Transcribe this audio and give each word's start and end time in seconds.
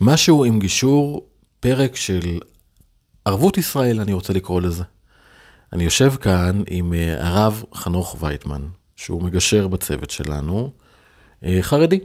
משהו 0.00 0.44
עם 0.44 0.58
גישור, 0.58 1.26
פרק 1.60 1.96
של 1.96 2.38
ערבות 3.24 3.58
ישראל, 3.58 4.00
אני 4.00 4.12
רוצה 4.12 4.32
לקרוא 4.32 4.60
לזה. 4.60 4.84
אני 5.72 5.84
יושב 5.84 6.12
כאן 6.20 6.62
עם 6.70 6.94
אה, 6.94 7.26
הרב 7.28 7.64
חנוך 7.74 8.16
וייטמן, 8.20 8.62
שהוא 8.96 9.22
מגשר 9.22 9.68
בצוות 9.68 10.10
שלנו, 10.10 10.70
אה, 11.44 11.58
חרדי. 11.60 12.00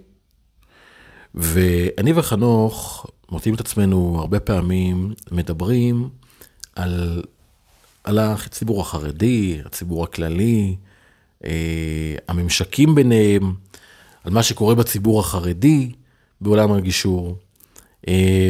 ואני 1.36 2.14
וחנוך 2.16 3.06
מוצאים 3.32 3.56
את 3.56 3.60
עצמנו 3.60 4.18
הרבה 4.20 4.40
פעמים 4.40 5.14
מדברים 5.32 6.10
על, 6.76 7.24
על 8.04 8.20
הציבור 8.20 8.82
החרדי, 8.82 9.62
הציבור 9.66 10.04
הכללי, 10.04 10.76
אה, 11.46 12.16
הממשקים 12.28 12.96
ביניהם, 12.96 13.54
על 14.24 14.34
מה 14.34 14.44
שקורה 14.44 14.76
בציבור 14.76 15.20
החרדי 15.20 15.92
בעולם 16.42 16.72
הגישור. 16.72 17.38
אה, 18.08 18.50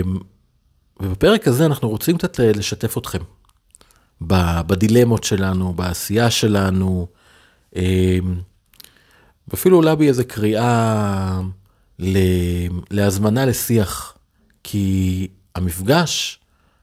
ובפרק 1.00 1.48
הזה 1.48 1.66
אנחנו 1.66 1.90
רוצים 1.90 2.18
קצת 2.18 2.40
לשתף 2.40 2.98
אתכם 2.98 3.20
בדילמות 4.68 5.24
שלנו, 5.24 5.74
בעשייה 5.74 6.32
שלנו, 6.32 7.08
אה, 7.76 8.18
ואפילו 9.48 9.78
אולי 9.78 9.96
בי 9.96 10.08
איזה 10.08 10.24
קריאה 10.24 11.42
להזמנה 12.92 13.46
לשיח, 13.46 14.18
כי 14.64 15.28
המפגש 15.56 16.40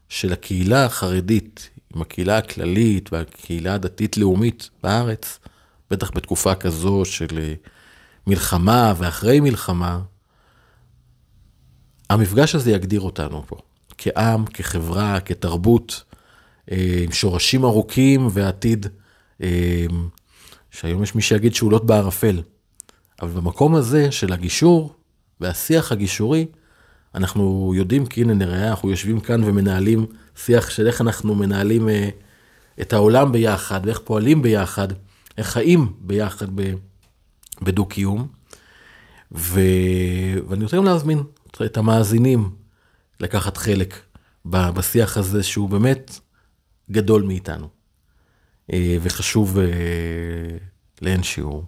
של 0.09 0.33
הקהילה 0.33 0.85
החרדית 0.85 1.71
עם 1.95 2.03
הקהילה 2.03 2.39
הכללית 2.39 3.13
והקהילה 3.13 3.75
הדתית-לאומית 3.75 4.71
בארץ, 4.83 5.39
בטח 5.91 6.11
בתקופה 6.15 6.55
כזו 6.55 7.05
של 7.05 7.39
אה, 7.39 7.55
מלחמה 8.27 8.95
ואחרי 8.97 9.41
מלחמה, 9.41 10.01
המפגש 12.11 12.55
הזה 12.55 12.71
יגדיר 12.71 13.01
אותנו 13.01 13.43
פה, 13.47 13.57
כעם, 13.99 14.45
כחברה, 14.47 15.21
כתרבות, 15.21 16.03
אה, 16.71 17.01
עם 17.05 17.13
שורשים 17.13 17.65
ארוכים 17.65 18.29
ועתיד, 18.31 18.87
אה, 19.43 19.87
שהיום 20.71 21.03
יש 21.03 21.15
מי 21.15 21.23
שיגיד 21.23 21.55
שהוא 21.55 21.73
לוט 21.73 21.85
בערפל. 21.85 22.43
אבל 23.23 23.31
במקום 23.31 23.75
הזה 23.75 24.13
של 24.13 24.33
הגישור 24.33 24.95
והשיח 25.41 25.93
הגישורי, 25.93 26.47
אנחנו 27.15 27.73
יודעים 27.77 28.07
כי 28.07 28.21
הנה 28.21 28.35
נראה, 28.35 28.71
אנחנו 28.71 28.91
יושבים 28.91 29.21
כאן 29.21 29.45
ומנהלים 29.45 30.07
שיח 30.37 30.71
של 30.71 30.87
איך 30.87 31.01
אנחנו 31.01 31.35
מנהלים 31.35 31.89
את 32.81 32.93
העולם 32.93 33.33
ביחד 33.33 33.81
ואיך 33.85 34.01
פועלים 34.05 34.43
ביחד. 34.43 34.89
איך 35.39 35.49
חיים 35.49 35.93
ביחד 36.01 36.47
בדו-קיום. 37.63 38.27
ו... 39.33 39.61
ואני 40.49 40.65
רוצה 40.65 40.77
גם 40.77 40.85
להזמין 40.85 41.23
את 41.63 41.77
המאזינים 41.77 42.51
לקחת 43.21 43.57
חלק 43.57 43.95
בשיח 44.45 45.17
הזה 45.17 45.43
שהוא 45.43 45.69
באמת 45.69 46.21
גדול 46.91 47.23
מאיתנו 47.23 47.69
אה, 48.73 48.97
וחשוב 49.03 49.59
אה, 49.59 49.65
לאין 51.03 51.23
שיעור. 51.23 51.65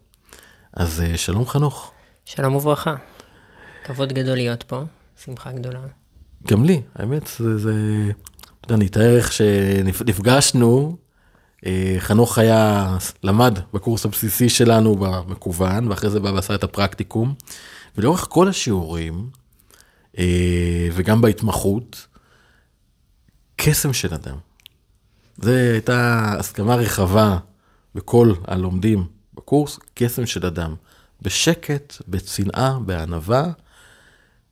אז 0.73 1.01
אה, 1.01 1.17
שלום 1.17 1.47
חנוך. 1.47 1.93
שלום 2.25 2.55
וברכה. 2.55 2.95
כבוד 3.85 4.13
גדול 4.13 4.35
להיות 4.35 4.63
פה, 4.63 4.83
שמחה 5.25 5.53
גדולה. 5.53 5.81
גם 6.49 6.65
לי, 6.65 6.83
האמת, 6.95 7.31
זה, 7.39 7.59
זה, 7.59 7.73
אתה 8.61 8.73
יודע, 8.73 8.85
נתאר 8.85 9.17
איך 9.17 9.33
שנפגשנו 9.33 10.97
חנוך 11.99 12.39
היה, 12.39 12.97
למד 13.23 13.59
בקורס 13.75 14.05
הבסיסי 14.05 14.49
שלנו 14.49 14.97
במקוון, 14.97 15.89
ואחרי 15.89 16.11
זה 16.11 16.21
בא 16.21 16.29
ועשה 16.29 16.55
את 16.55 16.65
הפרקטיקום. 16.65 17.35
ולאורך 17.97 18.27
כל 18.31 18.49
השיעורים, 18.49 19.31
וגם 20.93 21.21
בהתמחות, 21.21 22.07
קסם 23.57 23.93
של 23.93 24.15
אדם. 24.15 24.37
זו 25.43 25.51
הייתה 25.51 26.33
הסכמה 26.39 26.75
רחבה 26.75 27.39
בכל 27.95 28.33
הלומדים 28.47 29.07
בקורס, 29.35 29.79
קסם 29.95 30.27
של 30.27 30.47
אדם. 30.47 30.75
בשקט, 31.23 31.95
בצנעה, 32.09 32.79
בענווה, 32.87 33.45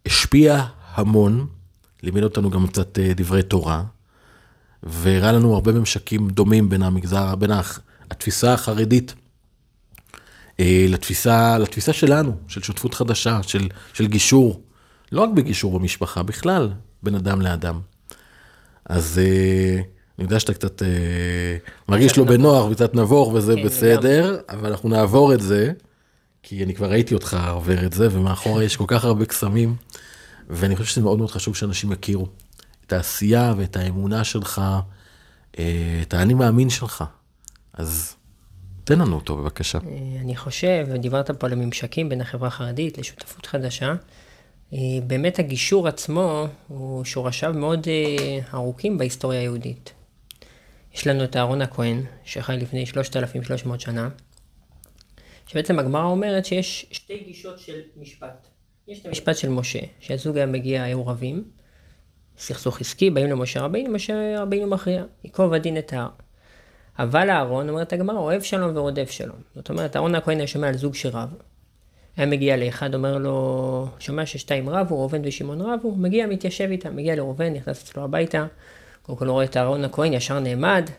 השפיע 0.06 0.64
המון, 0.94 1.46
לימד 2.02 2.22
אותנו 2.22 2.50
גם 2.50 2.66
קצת 2.66 2.98
אה, 2.98 3.12
דברי 3.16 3.42
תורה. 3.42 3.84
והראה 4.82 5.32
לנו 5.32 5.54
הרבה 5.54 5.72
ממשקים 5.72 6.30
דומים 6.30 6.69
בין 6.69 6.82
המגזר, 6.82 7.34
בין 7.34 7.50
התפיסה 8.10 8.54
החרדית 8.54 9.14
אה, 10.60 10.86
לתפיסה, 10.88 11.58
לתפיסה 11.58 11.92
שלנו, 11.92 12.36
של 12.48 12.62
שותפות 12.62 12.94
חדשה, 12.94 13.42
של, 13.42 13.69
של 13.92 14.06
גישור, 14.06 14.62
לא 15.12 15.20
רק 15.20 15.30
בגישור 15.30 15.78
במשפחה, 15.78 16.22
בכלל, 16.22 16.70
בין 17.02 17.14
אדם 17.14 17.41
לאדם. 17.41 17.80
אז 18.84 19.20
אה, 19.24 19.80
אני 20.19 20.24
יודע 20.24 20.41
שאתה 20.41 20.54
קצת 20.54 20.82
אה, 20.82 21.56
מרגיש 21.88 22.16
לו 22.16 22.26
בנוח 22.26 22.66
וקצת 22.70 22.94
נבוך 22.94 23.32
וזה 23.34 23.54
כן, 23.54 23.62
בסדר, 23.64 24.41
אבל 24.48 24.70
אנחנו 24.70 24.88
נעבור 24.88 25.34
את 25.34 25.41
זה, 25.41 25.72
כי 26.42 26.64
אני 26.64 26.74
כבר 26.74 26.91
ראיתי 26.91 27.14
אותך 27.14 27.36
עובר 27.50 27.86
את 27.86 27.92
זה, 27.92 28.08
ומאחורי 28.10 28.64
יש 28.64 28.76
כל 28.76 28.84
כך 28.86 29.04
הרבה 29.04 29.24
קסמים, 29.24 29.76
ואני 30.48 30.76
חושב 30.76 30.91
שזה 30.91 31.00
מאוד 31.00 31.19
מאוד 31.19 31.30
חשוב 31.30 31.56
שאנשים 31.56 31.92
יכירו. 31.92 32.26
את 32.86 32.92
העשייה 32.92 33.54
ואת 33.56 33.76
האמונה 33.76 34.25
שלך, 34.25 34.62
אה, 35.58 36.00
את 36.02 36.14
האני 36.14 36.34
מאמין 36.34 36.70
שלך. 36.70 37.04
אז 37.72 38.16
תן 38.84 38.98
לנו 38.98 39.14
אותו 39.14 39.36
בבקשה. 39.36 39.78
אני 40.20 40.36
חושב, 40.36 40.86
ודיברת 40.88 41.30
פה 41.30 41.46
על 41.46 41.52
הממשקים 41.52 42.08
בין 42.08 42.20
החברה 42.20 42.48
החרדית 42.48 42.98
לשותפות 42.98 43.46
חדשה, 43.46 43.94
באמת 45.06 45.38
הגישור 45.38 45.88
עצמו 45.88 46.46
הוא 46.68 47.04
שורשיו 47.04 47.54
מאוד 47.56 47.86
ארוכים 48.54 48.98
בהיסטוריה 48.98 49.40
היהודית. 49.40 49.92
יש 50.94 51.06
לנו 51.06 51.24
את 51.24 51.36
אהרון 51.36 51.62
הכהן, 51.62 52.02
שחי 52.24 52.56
לפני 52.60 52.86
3,300 52.86 53.80
שנה, 53.80 54.08
שבעצם 55.46 55.78
הגמרא 55.78 56.04
אומרת 56.04 56.44
שיש 56.44 56.86
שתי 56.90 57.18
גישות 57.26 57.58
של 57.58 57.80
משפט. 57.96 58.46
יש 58.88 59.00
את 59.00 59.06
המשפט 59.06 59.36
של 59.36 59.48
משה, 59.48 59.78
שהזוג 60.00 60.36
היה 60.36 60.46
מגיע, 60.46 60.82
היו 60.82 61.06
רבים, 61.06 61.44
סכסוך 62.38 62.80
עסקי, 62.80 63.10
באים 63.10 63.26
למשה 63.26 63.60
רבינו, 63.60 63.94
משה 63.94 64.42
רבינו 64.42 64.66
מכריע, 64.66 65.04
ייקוב 65.24 65.52
הדין 65.52 65.78
את 65.78 65.92
ההר. 65.92 66.08
אבל 66.98 67.30
אהרון, 67.30 67.68
אומרת 67.68 67.92
הגמרא, 67.92 68.18
אוהב 68.18 68.42
שלום 68.42 68.76
ורודף 68.76 69.10
שלום. 69.10 69.36
זאת 69.54 69.70
אומרת, 69.70 69.96
אהרון 69.96 70.14
הכהן 70.14 70.38
היה 70.38 70.46
שומע 70.46 70.68
על 70.68 70.76
זוג 70.76 70.94
שרב. 70.94 71.28
היה 72.18 72.26
מגיע 72.26 72.56
לאחד, 72.56 72.94
אומר 72.94 73.18
לו, 73.18 73.88
שומע 73.98 74.26
ששתיים 74.26 74.68
רבו, 74.68 74.98
ראובן 74.98 75.20
ושמעון 75.24 75.60
רבו, 75.60 75.94
מגיע, 75.96 76.26
מתיישב 76.26 76.68
איתם, 76.70 76.96
מגיע 76.96 77.16
לראובן, 77.16 77.52
נכנס 77.52 77.82
אצלו 77.82 78.04
הביתה, 78.04 78.46
קודם 79.02 79.18
כל 79.18 79.26
הוא 79.26 79.32
רואה 79.32 79.44
את 79.44 79.56
אהרון 79.56 79.84
הכהן, 79.84 80.12
ישר 80.12 80.40
נעמד, 80.40 80.90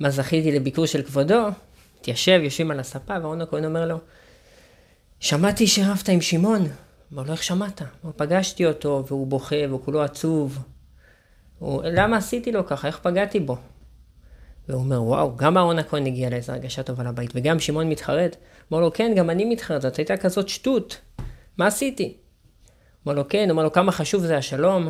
מה 0.00 0.10
זכיתי 0.10 0.52
לביקור 0.52 0.86
של 0.86 1.02
כבודו, 1.02 1.48
מתיישב, 1.98 2.40
יושבים 2.44 2.70
על 2.70 2.80
הספה, 2.80 3.14
ואהרון 3.20 3.40
הכהן 3.40 3.64
אומר 3.64 3.86
לו, 3.86 3.98
שמעתי 5.20 5.66
שרבת 5.66 6.08
עם 6.08 6.20
שמעון. 6.20 6.66
אמר 7.12 7.22
לו, 7.22 7.32
איך 7.32 7.42
שמעת? 7.42 7.82
הוא 8.02 8.12
פגשתי 8.16 8.66
אותו, 8.66 9.04
והוא 9.06 9.26
בוכה, 9.26 9.56
והוא 9.68 9.80
כולו 9.84 10.02
עצוב. 10.02 10.58
הוא, 11.58 11.82
למה 11.84 12.16
עשיתי 12.16 12.52
לו 12.52 12.66
ככה? 12.66 12.88
איך 12.88 12.98
פגעתי 13.02 13.40
בו? 13.40 13.56
והוא 14.70 14.82
אומר, 14.82 15.02
וואו, 15.02 15.36
גם 15.36 15.56
אהרון 15.56 15.78
הכהן 15.78 16.06
הגיע 16.06 16.30
לאיזו 16.30 16.52
הרגשה 16.52 16.82
טובה 16.82 17.04
לבית, 17.04 17.30
וגם 17.34 17.60
שמעון 17.60 17.88
מתחרט. 17.88 18.36
אמר 18.72 18.80
לו, 18.80 18.92
כן, 18.92 19.12
גם 19.16 19.30
אני 19.30 19.44
מתחרט, 19.44 19.82
זאת 19.82 19.96
הייתה 19.96 20.16
כזאת 20.16 20.48
שטות. 20.48 21.00
מה 21.58 21.66
עשיתי? 21.66 22.16
אמר 23.06 23.14
לו, 23.14 23.28
כן, 23.28 23.50
אמר 23.50 23.62
לו, 23.62 23.72
כמה 23.72 23.92
חשוב 23.92 24.22
זה 24.22 24.36
השלום. 24.36 24.88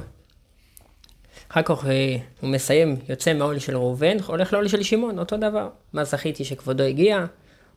אחר 1.50 1.62
כך 1.62 1.86
אה, 1.86 2.16
הוא 2.40 2.50
מסיים, 2.50 2.96
יוצא 3.08 3.32
מהאוהל 3.34 3.58
של 3.58 3.76
ראובן, 3.76 4.16
הולך 4.26 4.52
לאוהל 4.52 4.68
של 4.68 4.82
שמעון, 4.82 5.18
אותו 5.18 5.36
דבר. 5.36 5.68
מה 5.92 6.04
זכיתי 6.04 6.44
שכבודו 6.44 6.84
הגיע, 6.84 7.24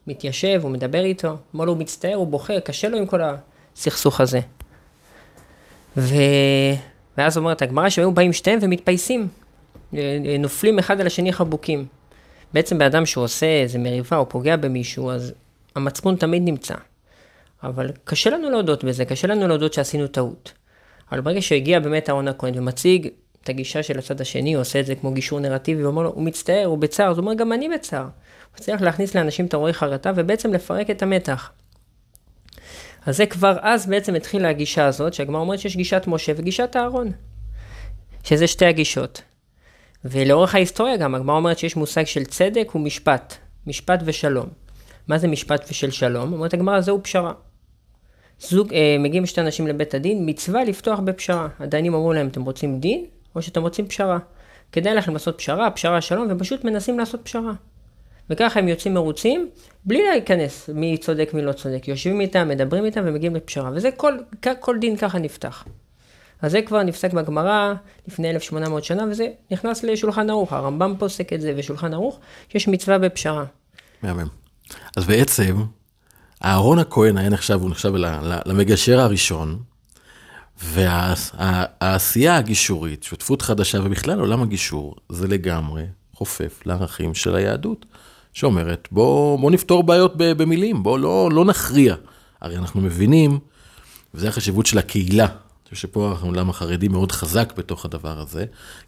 מתיישב, 0.06 0.60
הוא 0.62 0.70
מדבר 0.70 1.04
איתו, 1.04 1.36
אמר 1.54 1.64
לו, 1.64 1.72
הוא 1.72 1.80
מצטער, 1.80 2.14
הוא 2.14 2.26
בוכה, 2.26 2.60
קשה 2.60 2.88
לו 2.88 2.98
עם 2.98 3.06
כל 3.06 3.20
הסכסוך 3.74 4.20
הזה. 4.20 4.40
ו... 5.96 6.14
ואז 7.18 7.36
אומרת 7.36 7.62
הגמרא 7.62 7.88
שהם 7.88 8.04
היו 8.04 8.12
באים 8.12 8.32
שתיהם 8.32 8.58
ומתפייסים, 8.62 9.28
נופלים 10.38 10.78
אחד 10.78 11.00
על 11.00 11.06
השני 11.06 11.32
חבוקים. 11.32 11.86
בעצם 12.54 12.78
באדם 12.78 13.06
שהוא 13.06 13.24
עושה 13.24 13.46
איזה 13.46 13.78
מריבה 13.78 14.16
או 14.16 14.28
פוגע 14.28 14.56
במישהו, 14.56 15.10
אז 15.10 15.32
המצפון 15.76 16.16
תמיד 16.16 16.42
נמצא. 16.44 16.74
אבל 17.62 17.90
קשה 18.04 18.30
לנו 18.30 18.50
להודות 18.50 18.84
בזה, 18.84 19.04
קשה 19.04 19.28
לנו 19.28 19.48
להודות 19.48 19.72
שעשינו 19.72 20.06
טעות. 20.06 20.52
אבל 21.12 21.20
ברגע 21.20 21.42
שהגיע 21.42 21.80
באמת 21.80 22.08
אהרון 22.08 22.28
הכהן 22.28 22.58
ומציג 22.58 23.08
את 23.42 23.48
הגישה 23.48 23.82
של 23.82 23.98
הצד 23.98 24.20
השני, 24.20 24.54
הוא 24.54 24.60
עושה 24.60 24.80
את 24.80 24.86
זה 24.86 24.94
כמו 24.94 25.12
גישור 25.12 25.40
נרטיבי, 25.40 25.84
ואומר 25.84 26.02
לו, 26.02 26.10
הוא 26.10 26.22
מצטער, 26.22 26.64
הוא 26.64 26.78
בצער, 26.78 27.10
אז 27.10 27.18
הוא 27.18 27.24
אומר, 27.24 27.34
גם 27.34 27.52
אני 27.52 27.68
בצער. 27.68 28.02
הוא 28.02 28.60
צריך 28.60 28.82
להכניס 28.82 29.14
לאנשים 29.14 29.46
את 29.46 29.54
הרועי 29.54 29.72
חרטה 29.72 30.12
ובעצם 30.16 30.52
לפרק 30.52 30.90
את 30.90 31.02
המתח. 31.02 31.52
אז 33.06 33.16
זה 33.16 33.26
כבר 33.26 33.56
אז 33.62 33.86
בעצם 33.86 34.14
התחילה 34.14 34.48
הגישה 34.48 34.86
הזאת, 34.86 35.14
שהגמרא 35.14 35.40
אומרת 35.40 35.58
שיש 35.58 35.76
גישת 35.76 36.02
משה 36.06 36.32
וגישת 36.36 36.76
אהרון. 36.76 37.12
שזה 38.24 38.46
שתי 38.46 38.66
הגישות. 38.66 39.22
ולאורך 40.04 40.54
ההיסטוריה 40.54 40.96
גם, 40.96 41.14
הגמרא 41.14 41.36
אומרת 41.36 41.58
שיש 41.58 41.76
מושג 41.76 42.04
של 42.04 42.24
צדק 42.24 42.74
ומשפט. 42.74 43.34
משפט 43.66 44.00
ושלום. 44.04 44.46
מה 45.08 45.18
זה 45.18 45.28
משפט 45.28 45.66
ושל 45.70 45.90
שלום? 45.90 46.32
אומרת 46.32 46.54
הגמרא, 46.54 46.80
זהו 46.80 47.02
פשרה. 47.02 47.32
זוג, 48.40 48.74
אה, 48.74 48.96
מגיעים 48.98 49.26
שתי 49.26 49.40
אנשים 49.40 49.66
לבית 49.66 49.94
הדין, 49.94 50.22
מצווה 50.26 50.64
לפתוח 50.64 51.00
בפשרה. 51.00 51.48
הדיינים 51.58 51.94
אמרו 51.94 52.12
להם, 52.12 52.26
אתם 52.28 52.42
רוצים 52.42 52.80
דין 52.80 53.04
או 53.34 53.42
שאתם 53.42 53.62
רוצים 53.62 53.88
פשרה? 53.88 54.18
כדאי 54.72 54.94
לכם 54.94 55.12
לעשות 55.12 55.38
פשרה, 55.38 55.70
פשרה 55.70 56.00
שלום, 56.00 56.26
ופשוט 56.30 56.64
מנסים 56.64 56.98
לעשות 56.98 57.20
פשרה. 57.22 57.52
וככה 58.30 58.60
הם 58.60 58.68
יוצאים 58.68 58.94
מרוצים, 58.94 59.50
בלי 59.84 60.02
להיכנס 60.02 60.70
מי 60.74 60.96
צודק 60.96 61.30
מי 61.34 61.42
לא 61.42 61.52
צודק. 61.52 61.88
יושבים 61.88 62.20
איתם, 62.20 62.48
מדברים 62.48 62.84
איתם 62.84 63.00
ומגיעים 63.04 63.36
לפשרה. 63.36 63.70
וזה 63.74 63.90
כל, 63.90 64.14
כל 64.60 64.78
דין 64.78 64.96
ככה 64.96 65.18
נפתח. 65.18 65.64
אז 66.44 66.52
זה 66.52 66.62
כבר 66.62 66.82
נפסק 66.82 67.12
בגמרא 67.12 67.74
לפני 68.08 68.30
1800 68.30 68.84
שנה, 68.84 69.04
וזה 69.10 69.28
נכנס 69.50 69.84
לשולחן 69.84 70.30
ערוך. 70.30 70.52
הרמב"ם 70.52 70.94
פוסק 70.98 71.32
את 71.32 71.40
זה 71.40 71.54
בשולחן 71.54 71.94
ערוך, 71.94 72.18
שיש 72.48 72.68
מצווה 72.68 72.98
בפשרה. 72.98 73.44
מהמם. 74.02 74.26
אז 74.96 75.04
בעצם, 75.04 75.56
אהרון 76.44 76.78
הכהן 76.78 77.16
היה 77.16 77.28
נחשב, 77.28 77.58
הוא 77.62 77.70
נחשב 77.70 77.92
למגשר 78.46 79.00
הראשון, 79.00 79.58
והעשייה 80.62 82.36
הגישורית, 82.36 83.02
שותפות 83.02 83.42
חדשה, 83.42 83.78
ובכלל 83.84 84.20
עולם 84.20 84.42
הגישור, 84.42 84.94
זה 85.08 85.28
לגמרי 85.28 85.84
חופף 86.12 86.60
לערכים 86.66 87.14
של 87.14 87.34
היהדות, 87.34 87.86
שאומרת, 88.32 88.88
בוא, 88.90 89.38
בוא 89.38 89.50
נפתור 89.50 89.82
בעיות 89.82 90.12
במילים, 90.16 90.82
בוא 90.82 90.98
לא, 90.98 91.28
לא 91.32 91.44
נכריע. 91.44 91.94
הרי 92.40 92.56
אנחנו 92.56 92.80
מבינים, 92.80 93.38
וזו 94.14 94.28
החשיבות 94.28 94.66
של 94.66 94.78
הקהילה, 94.78 95.26
חושב 95.68 95.76
שפה 95.88 96.14
העולם 96.20 96.50
החרדי 96.50 96.88
מאוד 96.88 97.12
חזק 97.12 97.52
בתוך 97.56 97.84
הדבר 97.84 98.20
הזה, 98.20 98.44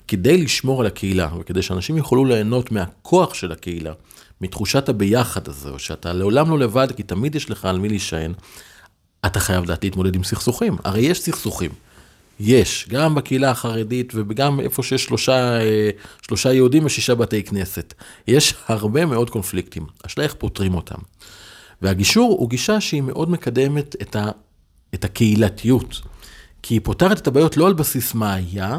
כדי 0.08 0.42
לשמור 0.42 0.80
על 0.80 0.86
הקהילה, 0.86 1.28
וכדי 1.40 1.62
שאנשים 1.62 1.96
יוכלו 1.96 2.24
ליהנות 2.24 2.72
מהכוח 2.72 3.34
של 3.34 3.52
הקהילה, 3.52 3.92
מתחושת 4.40 4.88
הביחד 4.88 5.48
הזו, 5.48 5.78
שאתה 5.78 6.12
לעולם 6.12 6.50
לא 6.50 6.58
לבד, 6.58 6.88
כי 6.96 7.02
תמיד 7.02 7.34
יש 7.34 7.50
לך 7.50 7.64
על 7.64 7.78
מי 7.78 7.88
להישען, 7.88 8.32
אתה 9.26 9.40
חייב 9.40 9.64
לדעת 9.64 9.84
להתמודד 9.84 10.14
עם 10.14 10.24
סכסוכים. 10.24 10.76
הרי 10.84 11.00
יש 11.00 11.20
סכסוכים. 11.20 11.70
יש, 12.40 12.86
גם 12.88 13.14
בקהילה 13.14 13.50
החרדית 13.50 14.12
וגם 14.14 14.60
איפה 14.60 14.82
שיש 14.82 15.04
שלושה, 15.04 15.60
אה, 15.60 15.90
שלושה 16.22 16.52
יהודים 16.52 16.84
ושישה 16.84 17.14
בתי 17.14 17.42
כנסת. 17.42 17.94
יש 18.28 18.54
הרבה 18.66 19.06
מאוד 19.06 19.30
קונפליקטים, 19.30 19.86
השאלה 20.04 20.24
איך 20.24 20.34
פותרים 20.34 20.74
אותם. 20.74 20.98
והגישור 21.82 22.36
הוא 22.38 22.50
גישה 22.50 22.80
שהיא 22.80 23.02
מאוד 23.02 23.30
מקדמת 23.30 23.96
את, 24.02 24.16
ה, 24.16 24.30
את 24.94 25.04
הקהילתיות. 25.04 26.00
כי 26.66 26.74
היא 26.74 26.80
פותרת 26.84 27.18
את 27.18 27.26
הבעיות 27.26 27.56
לא 27.56 27.66
על 27.66 27.72
בסיס 27.72 28.14
מה 28.14 28.34
היה, 28.34 28.78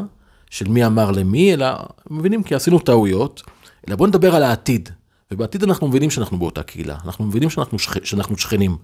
של 0.50 0.68
מי 0.68 0.86
אמר 0.86 1.10
למי, 1.10 1.54
אלא 1.54 1.66
מבינים 2.10 2.42
כי 2.42 2.54
עשינו 2.54 2.78
טעויות, 2.78 3.42
אלא 3.88 3.96
בואו 3.96 4.08
נדבר 4.08 4.34
על 4.34 4.42
העתיד. 4.42 4.88
ובעתיד 5.30 5.62
אנחנו 5.62 5.88
מבינים 5.88 6.10
שאנחנו 6.10 6.38
באותה 6.38 6.62
קהילה, 6.62 6.96
אנחנו 7.04 7.24
מבינים 7.24 7.50
שאנחנו, 7.50 7.78
שכ... 7.78 8.04
שאנחנו 8.04 8.38
שכנים. 8.38 8.76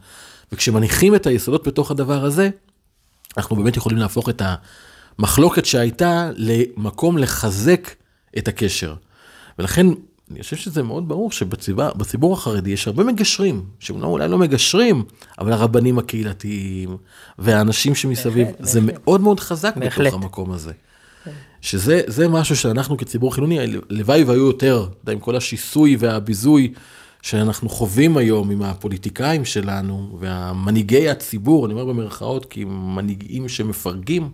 וכשמניחים 0.53 1.15
את 1.15 1.27
היסודות 1.27 1.67
בתוך 1.67 1.91
הדבר 1.91 2.25
הזה, 2.25 2.51
אנחנו 3.37 3.57
באמת 3.57 3.77
יכולים 3.77 3.99
להפוך 3.99 4.29
את 4.29 4.43
המחלוקת 5.19 5.65
שהייתה 5.65 6.31
למקום 6.37 7.19
לחזק 7.19 7.91
את 8.39 8.49
הקשר. 8.49 8.95
ולכן 9.59 9.87
אני 10.31 10.43
חושב 10.43 10.57
שזה 10.57 10.83
מאוד 10.83 11.09
ברור 11.09 11.33
שבציבור 11.33 12.33
החרדי 12.33 12.71
יש 12.71 12.87
הרבה 12.87 13.05
מגשרים, 13.05 13.65
לא, 13.91 14.07
אולי 14.07 14.29
לא 14.29 14.39
מגשרים, 14.39 15.05
אבל 15.39 15.53
הרבנים 15.53 15.99
הקהילתיים 15.99 16.97
והאנשים 17.39 17.95
שמסביב, 17.95 18.47
בהחלט, 18.47 18.67
זה 18.67 18.81
בהחלט. 18.81 19.01
מאוד 19.05 19.21
מאוד 19.21 19.41
חזק 19.41 19.77
בהחלט. 19.77 20.07
בתוך 20.07 20.23
המקום 20.23 20.53
הזה. 20.53 20.73
שזה 21.61 22.29
משהו 22.29 22.57
שאנחנו 22.57 22.97
כציבור 22.97 23.35
חילוני, 23.35 23.59
לוואי 23.91 24.25
והיו 24.25 24.47
יותר, 24.47 24.87
אתה 24.91 25.01
יודע, 25.03 25.13
עם 25.13 25.19
כל 25.19 25.37
השיסוי 25.37 25.97
והביזוי 25.99 26.73
שאנחנו 27.23 27.69
חווים 27.69 28.17
היום 28.17 28.51
עם 28.51 28.63
הפוליטיקאים 28.63 29.45
שלנו 29.45 30.19
והמנהיגי 30.21 31.09
הציבור, 31.09 31.67
אני 31.67 31.75
אומר 31.75 31.85
במרכאות, 31.85 32.45
כי 32.47 32.63
הם 32.63 32.95
מנהיגים 32.97 33.49
שמפרגים, 33.49 34.31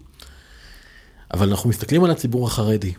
אבל 1.35 1.49
אנחנו 1.49 1.71
מסתכלים 1.71 2.05
על 2.05 2.11
הציבור 2.11 2.47
החרדי. 2.47 2.93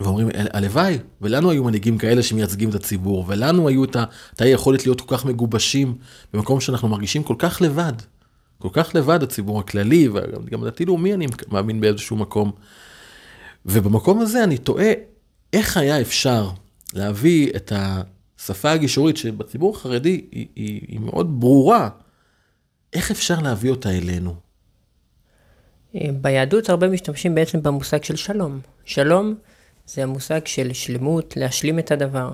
ואומרים, 0.00 0.28
הלוואי, 0.52 0.98
ולנו 1.20 1.50
היו 1.50 1.64
מנהיגים 1.64 1.98
כאלה 1.98 2.22
שמייצגים 2.22 2.70
את 2.70 2.74
הציבור, 2.74 3.24
ולנו 3.28 3.68
היו 3.68 3.84
את 3.84 3.96
היכולת 4.38 4.86
להיות 4.86 5.00
כל 5.00 5.16
כך 5.16 5.24
מגובשים 5.24 5.98
במקום 6.32 6.60
שאנחנו 6.60 6.88
מרגישים 6.88 7.22
כל 7.22 7.34
כך 7.38 7.62
לבד. 7.62 7.92
כל 8.58 8.68
כך 8.72 8.94
לבד 8.94 9.22
הציבור 9.22 9.60
הכללי, 9.60 10.08
וגם 10.08 10.64
דתי-לאומי 10.66 11.14
אני 11.14 11.26
מאמין 11.48 11.80
באיזשהו 11.80 12.16
מקום. 12.16 12.52
ובמקום 13.66 14.20
הזה 14.20 14.44
אני 14.44 14.58
תוהה, 14.58 14.92
איך 15.52 15.76
היה 15.76 16.00
אפשר 16.00 16.50
להביא 16.94 17.50
את 17.56 17.72
השפה 18.38 18.70
הגישורית 18.70 19.16
שבציבור 19.16 19.76
החרדי 19.76 20.24
היא, 20.32 20.46
היא, 20.56 20.80
היא 20.88 21.00
מאוד 21.00 21.40
ברורה, 21.40 21.88
איך 22.92 23.10
אפשר 23.10 23.40
להביא 23.40 23.70
אותה 23.70 23.90
אלינו? 23.90 24.34
ביהדות 25.94 26.68
הרבה 26.68 26.88
משתמשים 26.88 27.34
בעצם 27.34 27.62
במושג 27.62 28.04
של 28.04 28.16
שלום. 28.16 28.60
שלום 28.84 29.34
זה 29.88 30.02
המושג 30.02 30.46
של 30.46 30.72
שלמות, 30.72 31.36
להשלים 31.36 31.78
את 31.78 31.90
הדבר. 31.90 32.30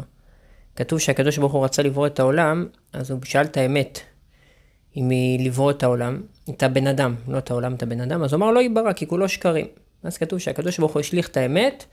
כתוב 0.77 0.99
שהקדוש 0.99 1.39
ברוך 1.39 1.53
הוא 1.53 1.65
רצה 1.65 1.83
לברוא 1.83 2.07
את 2.07 2.21
העולם, 2.21 2.67
אז 2.93 3.11
הוא 3.11 3.21
שאל 3.25 3.45
את 3.45 3.57
האמת, 3.57 4.01
אם 4.97 5.11
היא 5.11 5.47
לברוא 5.47 5.71
את 5.71 5.83
העולם, 5.83 6.23
את 6.51 6.63
הבן 6.63 6.87
אדם, 6.87 7.15
לא 7.29 7.39
את 7.39 7.51
העולם, 7.51 7.75
את 7.75 7.83
הבן 7.83 8.01
אדם, 8.01 8.23
אז 8.23 8.33
הוא 8.33 8.39
אמר 8.39 8.51
לא 8.51 8.61
ייברא, 8.61 8.93
כי 8.93 9.07
כולו 9.07 9.29
שקרים. 9.29 9.67
אז 10.03 10.19
כתוב 10.19 10.39
שהקדוש 10.39 10.79
ברוך 10.79 10.93
הוא 10.93 11.01
השליך 11.01 11.29
את 11.29 11.37
האמת, 11.37 11.85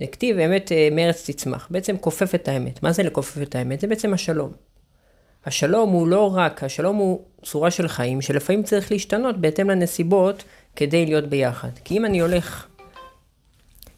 הכתיב 0.00 0.38
אמת 0.38 0.72
אה, 0.72 0.88
מארץ 0.92 1.30
תצמח. 1.30 1.68
בעצם 1.70 1.96
כופף 1.96 2.34
את 2.34 2.48
האמת. 2.48 2.82
מה 2.82 2.92
זה 2.92 3.02
לכופף 3.02 3.42
את 3.42 3.54
האמת? 3.54 3.80
זה 3.80 3.86
בעצם 3.86 4.14
השלום. 4.14 4.52
השלום 5.46 5.90
הוא 5.90 6.08
לא 6.08 6.36
רק, 6.36 6.64
השלום 6.64 6.96
הוא 6.96 7.22
צורה 7.42 7.70
של 7.70 7.88
חיים 7.88 8.20
שלפעמים 8.20 8.62
צריך 8.62 8.92
להשתנות 8.92 9.40
בהתאם 9.40 9.70
לנסיבות 9.70 10.44
כדי 10.76 11.06
להיות 11.06 11.24
ביחד. 11.24 11.70
כי 11.84 11.98
אם 11.98 12.04
אני 12.04 12.20
הולך 12.20 12.66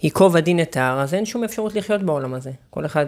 ייקוב 0.03 0.37
הדין 0.37 0.63
את 0.63 0.77
ההר, 0.77 1.01
אז 1.01 1.15
אין 1.15 1.27
שום 1.27 1.45
אפשרות 1.45 1.75
לחיות 1.75 2.03
בעולם 2.03 2.35
הזה. 2.35 2.51
כל 2.71 2.87
אחד, 2.87 3.07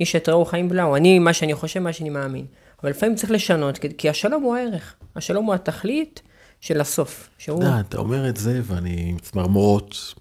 איש 0.00 0.16
את 0.16 0.28
רעהו 0.28 0.44
חיים 0.44 0.68
בלעו, 0.68 0.96
אני, 0.96 1.18
מה 1.18 1.32
שאני 1.32 1.54
חושב, 1.54 1.80
מה 1.80 1.92
שאני 1.92 2.10
מאמין. 2.10 2.46
אבל 2.82 2.90
לפעמים 2.90 3.16
צריך 3.16 3.30
לשנות, 3.30 3.78
כי 3.98 4.10
השלום 4.10 4.42
הוא 4.42 4.56
הערך. 4.56 4.94
השלום 5.16 5.46
הוא 5.46 5.54
התכלית 5.54 6.22
של 6.60 6.80
הסוף. 6.80 7.28
שהוא... 7.38 7.62
אתה, 7.62 7.80
אתה 7.80 7.98
אומר 7.98 8.28
את 8.28 8.36
זה 8.36 8.60
ואני 8.64 9.12
מצמרמורות, 9.12 10.14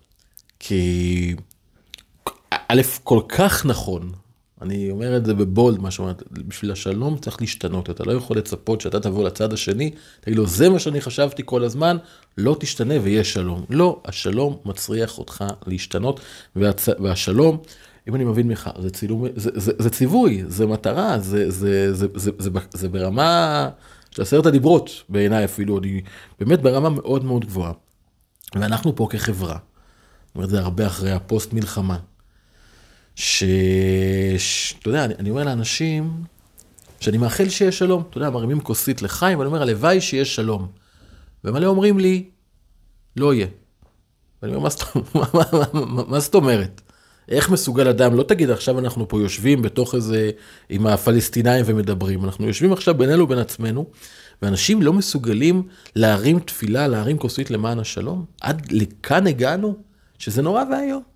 כי 0.59 1.35
א', 2.51 2.81
כל 3.03 3.21
כך 3.27 3.65
נכון, 3.65 4.11
אני 4.61 4.91
אומר 4.91 5.17
את 5.17 5.25
זה 5.25 5.33
בבולד, 5.33 5.79
מה 5.79 5.91
שאומרת, 5.91 6.23
בשביל 6.31 6.71
השלום 6.71 7.17
צריך 7.17 7.41
להשתנות, 7.41 7.89
אתה 7.89 8.03
לא 8.03 8.11
יכול 8.11 8.37
לצפות 8.37 8.81
שאתה 8.81 8.99
תבוא 8.99 9.25
לצד 9.25 9.53
השני, 9.53 9.91
תגיד 10.19 10.37
לו, 10.37 10.47
זה 10.47 10.69
מה 10.69 10.79
שאני 10.79 11.01
חשבתי 11.01 11.41
כל 11.45 11.63
הזמן, 11.63 11.97
לא 12.37 12.57
תשתנה 12.59 12.93
ויהיה 13.01 13.23
שלום. 13.23 13.65
לא, 13.69 14.01
השלום 14.05 14.57
מצריח 14.65 15.17
אותך 15.17 15.43
להשתנות, 15.67 16.19
והצ... 16.55 16.89
והשלום, 16.99 17.57
אם 18.07 18.15
אני 18.15 18.23
מבין 18.23 18.47
ממך, 18.47 18.69
זה, 18.79 18.89
צילום, 18.89 19.25
זה, 19.35 19.49
זה, 19.53 19.71
זה 19.79 19.89
ציווי, 19.89 20.43
זה 20.47 20.67
מטרה, 20.67 21.19
זה, 21.19 21.51
זה, 21.51 21.93
זה, 21.93 22.07
זה, 22.15 22.31
זה, 22.37 22.49
זה, 22.51 22.59
זה 22.73 22.89
ברמה 22.89 23.69
של 24.11 24.21
עשרת 24.21 24.45
הדיברות, 24.45 24.89
בעיניי 25.09 25.45
אפילו, 25.45 25.79
אני 25.79 26.01
באמת 26.39 26.61
ברמה 26.61 26.89
מאוד 26.89 27.25
מאוד 27.25 27.45
גבוהה. 27.45 27.71
ואנחנו 28.55 28.95
פה 28.95 29.07
כחברה, 29.09 29.51
אני 29.51 29.59
אומר 30.35 30.45
את 30.45 30.49
זה 30.49 30.59
הרבה 30.59 30.87
אחרי 30.87 31.11
הפוסט 31.11 31.53
מלחמה. 31.53 31.97
שאתה 33.15 34.89
יודע, 34.89 35.05
אני, 35.05 35.13
אני 35.19 35.29
אומר 35.29 35.43
לאנשים 35.43 36.23
שאני 36.99 37.17
מאחל 37.17 37.49
שיהיה 37.49 37.71
שלום. 37.71 38.03
אתה 38.09 38.17
יודע, 38.17 38.29
מרימים 38.29 38.59
כוסית 38.59 39.01
לחיים, 39.01 39.39
ואני 39.39 39.47
אומר, 39.47 39.61
הלוואי 39.61 40.01
שיהיה 40.01 40.25
שלום. 40.25 40.67
ומלא 41.43 41.67
אומרים 41.67 41.99
לי, 41.99 42.29
לא 43.17 43.33
יהיה. 43.33 43.47
ואני 44.41 44.55
אומר, 44.55 44.69
מה 46.07 46.19
זאת 46.19 46.35
אומרת? 46.35 46.81
איך 47.29 47.49
מסוגל 47.49 47.87
אדם, 47.87 48.15
לא 48.15 48.23
תגיד 48.23 48.49
עכשיו 48.49 48.79
אנחנו 48.79 49.07
פה 49.07 49.19
יושבים 49.19 49.61
בתוך 49.61 49.95
איזה, 49.95 50.31
עם 50.69 50.87
הפלסטינאים 50.87 51.65
ומדברים, 51.67 52.25
אנחנו 52.25 52.47
יושבים 52.47 52.73
עכשיו 52.73 52.95
בינינו 52.95 53.23
ובין 53.23 53.37
עצמנו, 53.37 53.85
ואנשים 54.41 54.81
לא 54.81 54.93
מסוגלים 54.93 55.63
להרים 55.95 56.39
תפילה, 56.39 56.87
להרים 56.87 57.17
כוסית 57.17 57.51
למען 57.51 57.79
השלום? 57.79 58.25
עד 58.41 58.71
לכאן 58.71 59.27
הגענו? 59.27 59.75
שזה 60.19 60.41
נורא 60.41 60.63
ואיום. 60.71 61.14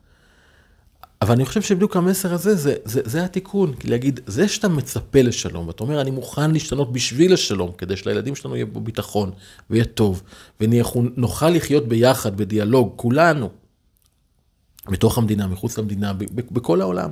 אבל 1.22 1.32
אני 1.32 1.46
חושב 1.46 1.62
שבדיוק 1.62 1.98
המסר 1.98 2.34
הזה, 2.34 2.56
זה, 2.56 2.76
זה, 2.86 3.02
זה 3.06 3.24
התיקון, 3.24 3.74
להגיד, 3.84 4.20
זה 4.28 4.48
שאתה 4.48 4.68
מצפה 4.68 5.22
לשלום, 5.22 5.68
ואתה 5.68 5.84
אומר, 5.84 6.02
אני 6.02 6.12
מוכן 6.12 6.52
להשתנות 6.52 6.94
בשביל 6.94 7.34
השלום, 7.34 7.72
כדי 7.78 7.98
שלילדים 7.98 8.36
שלנו 8.36 8.56
יהיה 8.56 8.66
בו 8.66 8.80
ביטחון, 8.80 9.32
ויהיה 9.70 9.86
טוב, 9.86 10.24
ונוכל 10.60 11.50
לחיות 11.50 11.88
ביחד, 11.88 12.38
בדיאלוג, 12.38 12.94
כולנו, 12.96 13.50
בתוך 14.88 15.18
המדינה, 15.18 15.48
מחוץ 15.48 15.78
למדינה, 15.78 16.14
בכל 16.34 16.82
העולם. 16.82 17.12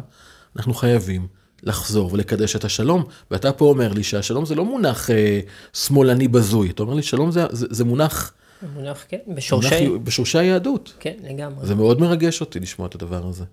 אנחנו 0.56 0.74
חייבים 0.74 1.28
לחזור 1.64 2.14
ולקדש 2.14 2.56
את 2.56 2.66
השלום, 2.66 3.04
ואתה 3.32 3.52
פה 3.52 3.66
אומר 3.66 3.94
לי 3.94 4.04
שהשלום 4.04 4.46
זה 4.46 4.56
לא 4.56 4.66
מונח 4.66 5.10
אה, 5.10 5.40
שמאלני 5.74 6.28
בזוי, 6.28 6.70
אתה 6.70 6.84
אומר 6.84 6.94
לי, 6.94 7.04
שלום 7.04 7.32
זה, 7.32 7.46
זה, 7.52 7.66
זה 7.70 7.86
מונח... 7.86 8.34
מונח, 8.74 9.06
כן, 9.08 9.18
בשורשי... 9.28 9.88
מונח, 9.88 10.02
בשורשי 10.04 10.38
היהדות. 10.38 10.94
כן, 11.00 11.16
לגמרי. 11.24 11.68
זה 11.68 11.76
מאוד 11.76 12.02
מרגש 12.02 12.42
אותי 12.42 12.60
לשמוע 12.60 12.88
את 12.88 12.96
הדבר 12.96 13.28
הזה. 13.28 13.44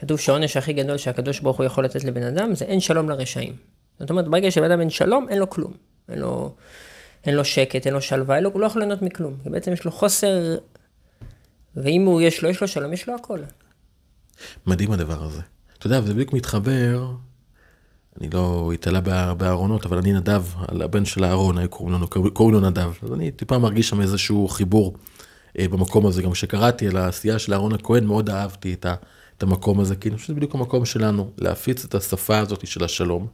כתוב 0.00 0.20
שהעונש 0.20 0.56
הכי 0.56 0.72
גדול 0.72 0.96
שהקדוש 0.96 1.40
ברוך 1.40 1.56
הוא 1.56 1.66
יכול 1.66 1.84
לתת 1.84 2.04
לבן 2.04 2.22
אדם 2.22 2.54
זה 2.54 2.64
אין 2.64 2.80
שלום 2.80 3.08
לרשעים. 3.08 3.56
זאת 4.00 4.10
אומרת, 4.10 4.28
ברגע 4.28 4.50
שלבן 4.50 4.70
אדם 4.70 4.80
אין 4.80 4.90
שלום, 4.90 5.26
אין 5.28 5.38
לו 5.38 5.50
כלום. 5.50 5.72
אין 6.08 6.18
לו... 6.18 6.54
אין 7.24 7.34
לו 7.34 7.44
שקט, 7.44 7.86
אין 7.86 7.94
לו 7.94 8.00
שלווה, 8.00 8.36
אין 8.36 8.44
לו, 8.44 8.50
הוא 8.50 8.60
לא 8.60 8.66
יכול 8.66 8.82
ליהנות 8.82 9.02
מכלום. 9.02 9.34
כי 9.42 9.50
בעצם 9.50 9.72
יש 9.72 9.84
לו 9.84 9.90
חוסר, 9.90 10.56
ואם 11.76 12.04
הוא 12.04 12.20
יש 12.20 12.42
לו, 12.42 12.48
יש 12.48 12.60
לו 12.60 12.68
שלום, 12.68 12.92
יש 12.92 13.08
לו 13.08 13.14
הכל. 13.14 13.38
מדהים 14.66 14.92
הדבר 14.92 15.22
הזה. 15.22 15.40
אתה 15.78 15.86
יודע, 15.86 16.00
זה 16.00 16.14
בדיוק 16.14 16.32
מתחבר, 16.32 17.06
אני 18.20 18.30
לא 18.30 18.70
אתעלה 18.74 19.00
בארונות, 19.34 19.86
אבל 19.86 19.98
אני 19.98 20.12
נדב, 20.12 20.44
הבן 20.58 21.04
של 21.04 21.24
אהרון, 21.24 21.66
קוראים 22.32 22.54
לו 22.54 22.60
נדב. 22.60 22.92
אז 23.02 23.12
אני 23.12 23.30
טיפה 23.30 23.58
מרגיש 23.58 23.88
שם 23.88 24.00
איזשהו 24.00 24.48
חיבור 24.48 24.96
אה, 25.58 25.68
במקום 25.68 26.06
הזה. 26.06 26.22
גם 26.22 26.30
כשקראתי 26.32 26.88
על 26.88 26.96
העשייה 26.96 27.38
של 27.38 27.52
אהרון 27.52 27.72
הכהן, 27.72 28.04
מאוד 28.04 28.30
אהבתי 28.30 28.74
את, 28.74 28.86
ה, 28.86 28.94
את 29.40 29.42
המקום 29.42 29.80
הזה, 29.80 29.96
כי 29.96 30.08
אני 30.08 30.16
חושב 30.16 30.26
שזה 30.26 30.34
בדיוק 30.34 30.54
המקום 30.54 30.84
שלנו, 30.84 31.30
להפיץ 31.38 31.84
את 31.84 31.94
השפה 31.94 32.38
הזאת 32.38 32.66
של 32.66 32.84
השלום. 32.84 33.26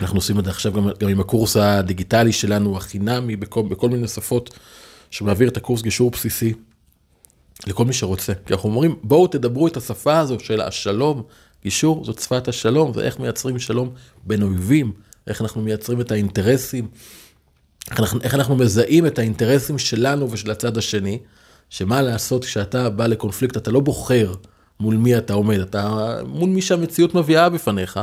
אנחנו 0.00 0.16
עושים 0.16 0.38
את 0.38 0.44
זה 0.44 0.50
עכשיו 0.50 0.72
גם, 0.72 0.88
גם 0.98 1.08
עם 1.08 1.20
הקורס 1.20 1.56
הדיגיטלי 1.56 2.32
שלנו, 2.32 2.76
החינמי, 2.76 3.36
בכל, 3.36 3.62
בכל 3.62 3.88
מיני 3.88 4.08
שפות, 4.08 4.58
שמעביר 5.10 5.48
את 5.48 5.56
הקורס 5.56 5.82
גישור 5.82 6.10
בסיסי 6.10 6.54
לכל 7.66 7.84
מי 7.84 7.92
שרוצה. 7.92 8.32
כי 8.46 8.52
אנחנו 8.52 8.68
אומרים, 8.68 8.96
בואו 9.02 9.26
תדברו 9.26 9.66
את 9.66 9.76
השפה 9.76 10.18
הזו 10.18 10.40
של 10.40 10.60
השלום, 10.60 11.22
גישור 11.62 12.04
זאת 12.04 12.18
שפת 12.18 12.48
השלום, 12.48 12.92
ואיך 12.94 13.18
מייצרים 13.20 13.58
שלום 13.58 13.90
בין 14.24 14.42
אויבים, 14.42 14.92
איך 15.26 15.42
אנחנו 15.42 15.62
מייצרים 15.62 16.00
את 16.00 16.10
האינטרסים, 16.10 16.88
איך 17.90 18.00
אנחנו, 18.00 18.20
איך 18.22 18.34
אנחנו 18.34 18.56
מזהים 18.56 19.06
את 19.06 19.18
האינטרסים 19.18 19.78
שלנו 19.78 20.30
ושל 20.30 20.50
הצד 20.50 20.78
השני, 20.78 21.18
שמה 21.70 22.02
לעשות 22.02 22.44
כשאתה 22.44 22.90
בא 22.90 23.06
לקונפליקט, 23.06 23.56
אתה 23.56 23.70
לא 23.70 23.80
בוחר 23.80 24.34
מול 24.80 24.96
מי 24.96 25.18
אתה 25.18 25.32
עומד, 25.32 25.60
אתה 25.60 26.14
מול 26.26 26.50
מי 26.50 26.62
שהמציאות 26.62 27.14
מביאה 27.14 27.48
בפניך, 27.48 28.00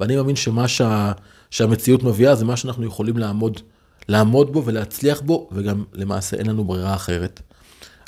ואני 0.00 0.16
מאמין 0.16 0.36
שמה 0.36 0.68
שה, 0.68 1.12
שהמציאות 1.50 2.02
מביאה 2.02 2.34
זה 2.34 2.44
מה 2.44 2.56
שאנחנו 2.56 2.86
יכולים 2.86 3.18
לעמוד, 3.18 3.60
לעמוד 4.08 4.52
בו 4.52 4.64
ולהצליח 4.64 5.20
בו, 5.20 5.48
וגם 5.52 5.84
למעשה 5.92 6.36
אין 6.36 6.46
לנו 6.46 6.64
ברירה 6.64 6.94
אחרת. 6.94 7.40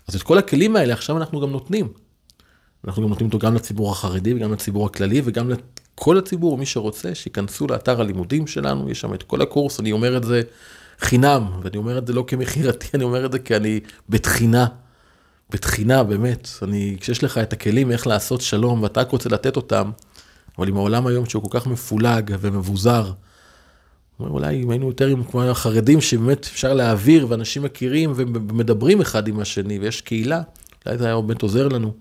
אז 0.08 0.14
את 0.14 0.22
כל 0.22 0.38
הכלים 0.38 0.76
האלה 0.76 0.92
עכשיו 0.92 1.16
אנחנו 1.16 1.40
גם 1.40 1.50
נותנים. 1.50 1.88
אנחנו 2.84 3.02
גם 3.02 3.08
נותנים 3.08 3.26
אותו 3.26 3.38
גם 3.38 3.54
לציבור 3.54 3.92
החרדי 3.92 4.34
וגם 4.34 4.52
לציבור 4.52 4.86
הכללי 4.86 5.22
וגם 5.24 5.50
לכל 5.50 6.18
הציבור, 6.18 6.58
מי 6.58 6.66
שרוצה, 6.66 7.14
שייכנסו 7.14 7.66
לאתר 7.66 8.00
הלימודים 8.00 8.46
שלנו, 8.46 8.90
יש 8.90 9.00
שם 9.00 9.14
את 9.14 9.22
כל 9.22 9.42
הקורס, 9.42 9.80
אני 9.80 9.92
אומר 9.92 10.16
את 10.16 10.24
זה 10.24 10.42
חינם, 11.00 11.44
ואני 11.62 11.76
אומר 11.76 11.98
את 11.98 12.06
זה 12.06 12.12
לא 12.12 12.24
כמכירתי, 12.26 12.86
אני 12.94 13.04
אומר 13.04 13.26
את 13.26 13.32
זה 13.32 13.38
כי 13.38 13.56
אני 13.56 13.80
בתחינה, 14.08 14.66
בתחינה 15.50 16.04
באמת, 16.04 16.48
אני, 16.62 16.96
כשיש 17.00 17.24
לך 17.24 17.38
את 17.38 17.52
הכלים 17.52 17.90
איך 17.90 18.06
לעשות 18.06 18.40
שלום 18.40 18.82
ואתה 18.82 19.00
רק 19.00 19.10
רוצה 19.10 19.28
לתת 19.28 19.56
אותם, 19.56 19.90
אבל 20.58 20.68
עם 20.68 20.76
העולם 20.76 21.06
היום 21.06 21.26
שהוא 21.26 21.50
כל 21.50 21.60
כך 21.60 21.66
מפולג 21.66 22.36
ומבוזר, 22.40 23.12
אולי 24.20 24.62
אם 24.62 24.70
היינו 24.70 24.86
יותר 24.86 25.06
עם 25.06 25.24
כמו 25.24 25.42
החרדים 25.42 26.00
שבאמת 26.00 26.44
אפשר 26.44 26.74
להעביר 26.74 27.26
ואנשים 27.30 27.62
מכירים 27.62 28.12
ומדברים 28.16 29.00
אחד 29.00 29.28
עם 29.28 29.40
השני 29.40 29.78
ויש 29.78 30.00
קהילה, 30.00 30.42
אולי 30.86 30.98
זה 30.98 31.06
היה 31.06 31.20
באמת 31.20 31.42
עוזר 31.42 31.68
לנו. 31.68 31.92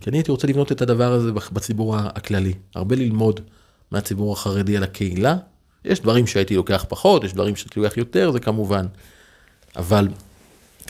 כי 0.00 0.10
אני 0.10 0.18
הייתי 0.18 0.30
רוצה 0.30 0.46
לבנות 0.46 0.72
את 0.72 0.82
הדבר 0.82 1.12
הזה 1.12 1.32
בציבור 1.32 1.96
הכללי, 1.96 2.54
הרבה 2.74 2.96
ללמוד 2.96 3.40
מהציבור 3.90 4.32
החרדי 4.32 4.76
על 4.76 4.82
הקהילה. 4.82 5.36
יש 5.84 6.00
דברים 6.00 6.26
שהייתי 6.26 6.56
לוקח 6.56 6.84
פחות, 6.88 7.24
יש 7.24 7.32
דברים 7.32 7.56
שהייתי 7.56 7.80
לוקח 7.80 7.96
יותר, 7.96 8.30
זה 8.32 8.40
כמובן. 8.40 8.86
אבל 9.76 10.08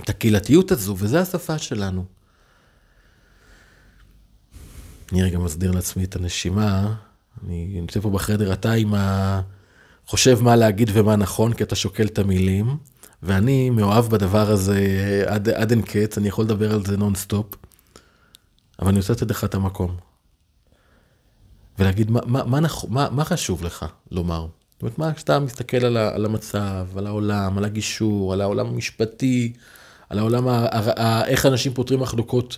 את 0.00 0.08
הקהילתיות 0.08 0.70
הזו, 0.70 0.96
וזה 0.99 1.20
השפה 1.20 1.58
שלנו. 1.58 2.04
אני 5.12 5.22
רגע 5.22 5.38
מסדיר 5.38 5.70
לעצמי 5.70 6.04
את 6.04 6.16
הנשימה, 6.16 6.94
אני 7.44 7.66
נמצא 7.80 8.00
פה 8.00 8.11
בחדר, 8.11 8.52
אתה 8.52 8.72
עם 8.72 8.94
ה... 8.94 9.40
חושב 10.06 10.42
מה 10.42 10.56
להגיד 10.56 10.90
ומה 10.92 11.16
נכון, 11.16 11.52
כי 11.52 11.62
אתה 11.62 11.75
שוקל 11.75 12.06
את 12.06 12.18
המילים, 12.18 12.76
ואני 13.22 13.70
מאוהב 13.70 14.06
בדבר 14.06 14.50
הזה 14.50 14.78
עד, 15.26 15.49
עד 15.49 15.70
אין 15.70 15.82
קץ, 15.82 16.18
אני 16.18 16.28
יכול 16.28 16.44
לדבר 16.44 16.72
על 16.72 16.84
זה 16.87 16.96
נונסטופ. 16.96 17.46
אבל 18.78 18.88
אני 18.88 18.99
רוצה 18.99 19.12
לתת 19.12 19.30
לך 19.30 19.44
את 19.44 19.54
המקום. 19.54 19.96
ולהגיד 21.78 22.11
מה, 22.11 22.20
מה, 22.26 22.44
מה, 22.44 22.61
מה, 22.88 23.11
מה 23.11 23.25
חשוב 23.25 23.64
לך 23.64 23.87
לומר. 24.11 24.46
זאת 24.72 24.82
אומרת, 24.82 24.99
מה 24.99 25.14
כשאתה 25.14 25.38
מסתכל 25.38 25.84
על, 25.84 25.96
ה, 25.96 26.14
על 26.14 26.25
המצב, 26.25 26.87
על 26.96 27.06
העולם, 27.06 27.58
על 27.58 27.64
הגישור, 27.64 28.32
על 28.32 28.40
העולם 28.40 28.66
המשפטי, 28.66 29.52
על 30.12 30.19
העולם, 30.19 30.49
איך 31.26 31.47
אנשים 31.47 31.75
פותרים 31.75 32.00
מחלוקות. 32.00 32.57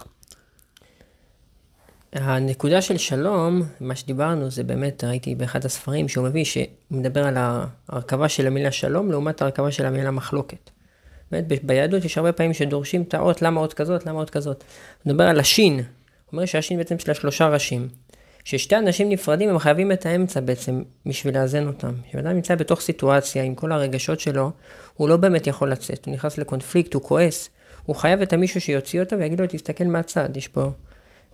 הנקודה 2.12 2.82
של 2.82 2.96
שלום, 2.96 3.62
מה 3.80 3.96
שדיברנו, 3.96 4.50
זה 4.50 4.64
באמת, 4.64 5.04
ראיתי 5.04 5.34
באחד 5.34 5.64
הספרים 5.64 6.08
שהוא 6.08 6.28
מביא, 6.28 6.44
שמדבר 6.44 7.24
על 7.26 7.36
ההרכבה 7.38 8.28
של 8.28 8.46
המילה 8.46 8.72
שלום 8.72 9.10
לעומת 9.10 9.42
ההרכבה 9.42 9.70
של 9.70 9.86
המילה 9.86 10.10
מחלוקת. 10.10 10.70
באמת, 11.30 11.64
ביהדות 11.64 12.04
יש 12.04 12.18
הרבה 12.18 12.32
פעמים 12.32 12.54
שדורשים 12.54 13.02
את 13.02 13.14
האות, 13.14 13.42
למה 13.42 13.60
אות 13.60 13.74
כזאת, 13.74 14.06
למה 14.06 14.18
אות 14.20 14.30
כזאת. 14.30 14.64
מדבר 15.06 15.24
על 15.24 15.40
השין, 15.40 15.80
אומר 16.32 16.44
שהשין 16.44 16.78
בעצם 16.78 16.94
יש 16.94 17.08
לה 17.08 17.14
שלושה 17.14 17.48
ראשים. 17.48 17.88
ששתי 18.44 18.76
אנשים 18.76 19.08
נפרדים 19.08 19.48
הם 19.48 19.58
חייבים 19.58 19.92
את 19.92 20.06
האמצע 20.06 20.40
בעצם 20.40 20.82
בשביל 21.06 21.38
לאזן 21.38 21.66
אותם. 21.66 21.92
כשאדם 22.08 22.30
נמצא 22.30 22.54
בתוך 22.54 22.80
סיטואציה 22.80 23.42
עם 23.42 23.54
כל 23.54 23.72
הרגשות 23.72 24.20
שלו, 24.20 24.50
הוא 24.94 25.08
לא 25.08 25.16
באמת 25.16 25.46
יכול 25.46 25.72
לצאת, 25.72 26.06
הוא 26.06 26.14
נכנס 26.14 26.38
לקונפליקט, 26.38 26.94
הוא 26.94 27.02
כועס. 27.02 27.50
הוא 27.86 27.96
חייב 27.96 28.22
את 28.22 28.32
המישהו 28.32 28.60
שיוציא 28.60 29.00
אותו 29.00 29.18
ויגיד 29.18 29.40
לו 29.40 29.46
תסתכל 29.48 29.84
מהצד, 29.84 30.36
יש 30.36 30.48
פה 30.48 30.70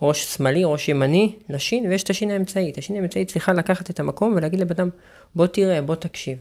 ראש 0.03 0.25
שמאלי, 0.25 0.65
ראש 0.65 0.89
ימני 0.89 1.37
לשין, 1.49 1.87
ויש 1.87 2.03
את 2.03 2.11
השין 2.11 2.31
האמצעית. 2.31 2.79
השין 2.79 2.97
האמצעית 2.97 3.29
צריכה 3.29 3.53
לקחת 3.53 3.91
את 3.91 4.01
המקום 4.01 4.35
ולהגיד 4.37 4.61
לבן 4.61 4.71
אדם 4.71 4.89
בוא 5.35 5.47
תראה, 5.47 5.83
בוא 5.83 5.95
תקשיב. 5.95 6.39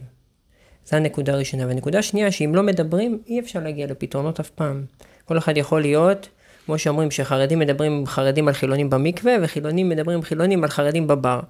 זו 0.86 0.96
הנקודה 0.96 1.32
הראשונה. 1.32 1.66
והנקודה 1.66 1.98
השנייה, 1.98 2.32
שאם 2.32 2.54
לא 2.54 2.62
מדברים, 2.62 3.22
אי 3.26 3.40
אפשר 3.40 3.60
להגיע 3.60 3.86
לפתרונות 3.86 4.40
אף 4.40 4.50
פעם. 4.50 4.84
כל 5.24 5.38
אחד 5.38 5.56
יכול 5.56 5.80
להיות 5.80 6.28
כמו 6.66 6.78
שאומרים 6.78 7.10
שחרדים 7.10 7.58
מדברים 7.58 7.92
עם 7.92 8.06
חרדים 8.06 8.48
על 8.48 8.54
חילונים 8.54 8.90
במקווה, 8.90 9.32
וחילונים 9.42 9.88
מדברים 9.88 10.16
עם 10.16 10.22
חילונים 10.22 10.64
על 10.64 10.70
חרדים 10.70 11.06
בבר. 11.06 11.40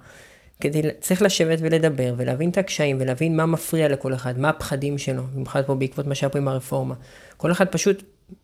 כדי, 0.61 0.81
צריך 0.99 1.21
לשבת 1.21 1.59
ולדבר, 1.61 2.13
ולהבין 2.17 2.49
את 2.49 2.57
הקשיים, 2.57 2.97
ולהבין 2.99 3.37
מה 3.37 3.45
מפריע 3.45 3.87
לכל 3.87 4.13
אחד, 4.13 4.39
מה 4.39 4.49
הפחדים 4.49 4.97
שלו, 4.97 5.23
במיוחד 5.33 5.65
פה 5.65 5.75
בעקבות 5.75 6.07
מה 6.07 6.15
שהיה 6.15 6.29
פה 6.29 6.37
עם 6.37 6.47
הרפורמה. 6.47 6.95
כל 7.37 7.51
אחד 7.51 7.67
פשוט, 7.67 8.03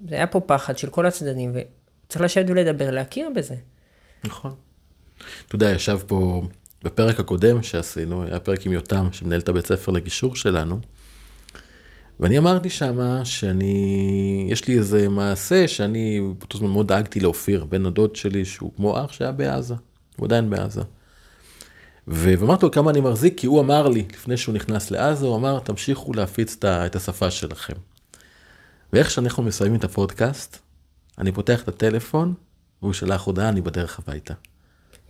זה 0.10 0.16
היה 0.16 0.28
פה 0.28 0.40
פחד 0.40 0.78
של 0.78 0.90
כל 0.90 1.06
הצדדים, 1.06 1.52
וצריך 1.54 2.22
לשבת 2.22 2.46
ולדבר, 2.50 2.92
להכיר 2.92 3.30
בזה. 3.36 3.56
נכון. 4.24 4.56
אתה 5.48 5.56
יודע, 5.56 5.70
ישב 5.70 6.00
פה 6.08 6.48
בפרק 6.84 7.20
הקודם 7.20 7.64
שעשינו, 7.64 8.24
היה 8.24 8.40
פרק 8.40 8.66
עם 8.66 8.72
יותם, 8.72 9.08
שמנהל 9.12 9.40
את 9.40 9.50
הבית 9.50 9.66
ספר 9.66 9.92
לגישור 9.92 10.36
שלנו, 10.36 10.80
ואני 12.20 12.38
אמרתי 12.38 12.70
שמה 12.70 13.26
שאני, 13.26 14.48
יש 14.50 14.68
לי 14.68 14.78
איזה 14.78 15.10
מעשה 15.10 15.68
שאני 15.68 16.22
באותו 16.40 16.58
זמן 16.58 16.70
מאוד 16.70 16.88
דאגתי 16.88 17.20
לאופיר, 17.20 17.66
בן 17.66 17.86
הדוד 17.86 18.16
שלי, 18.16 18.46
שהוא 18.46 18.72
כמו 18.76 19.06
אח 19.06 19.12
שהיה 19.12 19.32
בעזה, 19.32 19.76
הוא 20.18 20.26
עדיין 20.26 20.50
בעזה. 20.50 20.82
ואמרתי 22.08 22.66
לו 22.66 22.72
כמה 22.72 22.92
אני 22.92 23.00
מחזיק, 23.00 23.34
כי 23.38 23.48
הוא 23.48 23.62
אמר 23.62 23.88
לי, 23.88 24.06
לפני 24.14 24.38
שהוא 24.38 24.56
נכנס 24.56 24.92
לעזה, 24.92 25.26
הוא 25.26 25.36
אמר, 25.36 25.60
תמשיכו 25.60 26.14
להפיץ 26.14 26.58
את 26.64 26.96
השפה 26.96 27.32
שלכם. 27.32 27.74
ואיך 28.94 29.12
שאנחנו 29.12 29.44
מסיימים 29.44 29.80
את 29.80 29.84
הפודקאסט, 29.84 30.58
אני 31.18 31.32
פותח 31.32 31.64
את 31.64 31.68
הטלפון, 31.68 32.34
והוא 32.82 32.94
שלח 32.94 33.22
הודעה, 33.22 33.50
אני 33.50 33.62
בדרך 33.62 34.00
הביתה. 34.00 34.34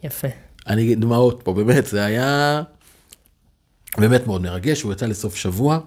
יפה. 0.04 0.28
אני 0.68 0.96
דמעות 0.96 1.42
פה, 1.44 1.54
באמת, 1.54 1.86
זה 1.86 2.06
היה 2.06 2.62
באמת 3.98 4.28
מאוד 4.28 4.42
מרגש, 4.42 4.82
הוא 4.82 4.94
יצא 4.94 5.06
לסוף 5.06 5.36
שבוע. 5.36 5.80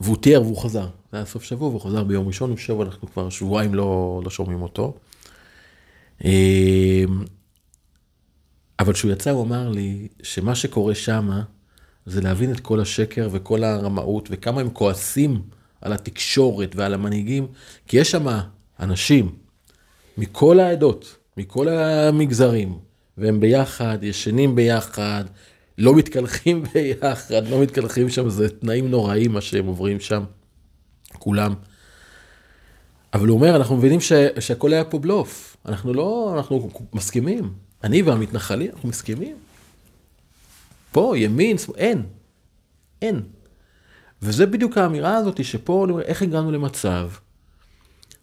והוא 0.00 0.16
תיאר 0.16 0.42
והוא 0.42 0.56
חזר. 0.56 0.86
זה 1.12 1.16
היה 1.16 1.26
סוף 1.26 1.42
שבוע 1.42 1.68
והוא 1.68 1.80
חזר 1.80 2.04
ביום 2.04 2.26
ראשון, 2.26 2.50
הוא 2.50 2.58
שוב, 2.58 2.80
אנחנו 2.80 3.12
כבר 3.12 3.30
שבועיים 3.30 3.74
לא, 3.74 4.20
לא 4.24 4.30
שומעים 4.30 4.62
אותו. 4.62 4.94
אמ, 6.24 7.24
אבל 8.78 8.92
כשהוא 8.92 9.12
יצא 9.12 9.30
הוא 9.30 9.42
אמר 9.44 9.68
לי 9.68 10.08
שמה 10.22 10.54
שקורה 10.54 10.94
שמה 10.94 11.42
זה 12.06 12.20
להבין 12.20 12.52
את 12.52 12.60
כל 12.60 12.80
השקר 12.80 13.28
וכל 13.32 13.64
הרמאות 13.64 14.28
וכמה 14.32 14.60
הם 14.60 14.70
כועסים 14.70 15.42
על 15.80 15.92
התקשורת 15.92 16.76
ועל 16.76 16.94
המנהיגים, 16.94 17.46
כי 17.88 17.96
יש 17.96 18.10
שם 18.10 18.26
אנשים 18.80 19.34
מכל 20.18 20.60
העדות, 20.60 21.16
מכל 21.36 21.68
המגזרים, 21.68 22.78
והם 23.18 23.40
ביחד, 23.40 23.98
ישנים 24.02 24.54
ביחד, 24.54 25.24
לא 25.78 25.94
מתקלחים 25.94 26.62
ביחד, 26.74 27.48
לא 27.48 27.62
מתקלחים 27.62 28.08
שם, 28.08 28.28
זה 28.28 28.48
תנאים 28.48 28.90
נוראים 28.90 29.32
מה 29.32 29.40
שהם 29.40 29.66
עוברים 29.66 30.00
שם, 30.00 30.24
כולם. 31.12 31.54
אבל 33.14 33.28
הוא 33.28 33.36
אומר, 33.36 33.56
אנחנו 33.56 33.76
מבינים 33.76 34.00
ש, 34.00 34.12
שהכל 34.40 34.72
היה 34.72 34.84
פה 34.84 34.98
בלוף, 34.98 35.56
אנחנו 35.66 35.94
לא, 35.94 36.32
אנחנו 36.36 36.70
מסכימים. 36.92 37.52
אני 37.84 38.02
והמתנחלים, 38.02 38.70
אנחנו 38.74 38.88
מסכימים. 38.88 39.36
פה, 40.92 41.14
ימין, 41.16 41.56
אין, 41.76 42.02
אין. 43.02 43.22
וזה 44.22 44.46
בדיוק 44.46 44.78
האמירה 44.78 45.16
הזאת, 45.16 45.44
שפה, 45.44 45.84
אני 45.84 45.92
אומר, 45.92 46.02
איך 46.02 46.22
הגענו 46.22 46.52
למצב 46.52 47.10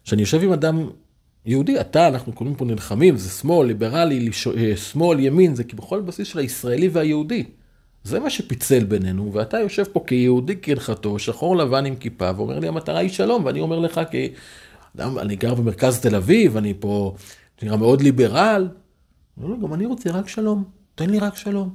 שאני 0.04 0.22
יושב 0.22 0.42
עם 0.42 0.52
אדם 0.52 0.90
יהודי, 1.46 1.80
אתה, 1.80 2.08
אנחנו 2.08 2.32
קוראים 2.32 2.54
פה 2.54 2.64
נלחמים, 2.64 3.16
זה 3.16 3.30
שמאל, 3.30 3.66
ליברלי, 3.66 4.30
אה, 4.56 4.76
שמאל, 4.76 5.20
ימין, 5.20 5.54
זה 5.54 5.62
בכל 5.74 6.00
בסיס 6.00 6.28
של 6.28 6.38
הישראלי 6.38 6.88
והיהודי. 6.88 7.44
זה 8.04 8.20
מה 8.20 8.30
שפיצל 8.30 8.84
בינינו, 8.84 9.32
ואתה 9.32 9.58
יושב 9.58 9.84
פה 9.84 10.04
כיהודי 10.06 10.54
כהלכתו, 10.62 11.18
שחור 11.18 11.56
לבן 11.56 11.86
עם 11.86 11.96
כיפה, 11.96 12.30
ואומר 12.36 12.58
לי 12.58 12.68
המטרה 12.68 12.98
היא 12.98 13.10
שלום, 13.10 13.44
ואני 13.44 13.60
אומר 13.60 13.78
לך 13.78 14.00
כי... 14.10 14.32
אני 14.98 15.36
גר 15.36 15.54
במרכז 15.54 16.00
תל 16.00 16.14
אביב, 16.14 16.56
אני 16.56 16.74
פה 16.80 17.14
נראה 17.62 17.76
מאוד 17.76 18.00
ליברל. 18.00 18.68
לא, 19.38 19.50
לא, 19.50 19.56
גם 19.62 19.74
אני 19.74 19.86
רוצה 19.86 20.10
רק 20.10 20.28
שלום, 20.28 20.64
תן 20.94 21.10
לי 21.10 21.18
רק 21.18 21.36
שלום. 21.36 21.74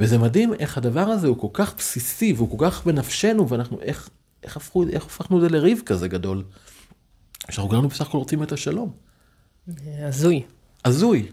וזה 0.00 0.18
מדהים 0.18 0.54
איך 0.54 0.78
הדבר 0.78 1.00
הזה 1.00 1.26
הוא 1.26 1.38
כל 1.38 1.48
כך 1.52 1.74
בסיסי 1.76 2.32
והוא 2.32 2.58
כל 2.58 2.66
כך 2.66 2.86
בנפשנו, 2.86 3.48
ואנחנו, 3.48 3.80
איך, 3.80 4.10
איך, 4.42 4.56
הפכו, 4.56 4.84
איך 4.88 5.04
הפכנו 5.04 5.36
את 5.36 5.42
זה 5.42 5.48
לריב 5.48 5.82
כזה 5.86 6.08
גדול? 6.08 6.42
שאנחנו 7.50 7.68
כולנו 7.68 7.88
בסך 7.88 8.06
הכל 8.06 8.18
רוצים 8.18 8.42
את 8.42 8.52
השלום. 8.52 8.92
הזוי. 9.86 10.42
הזוי. 10.84 11.28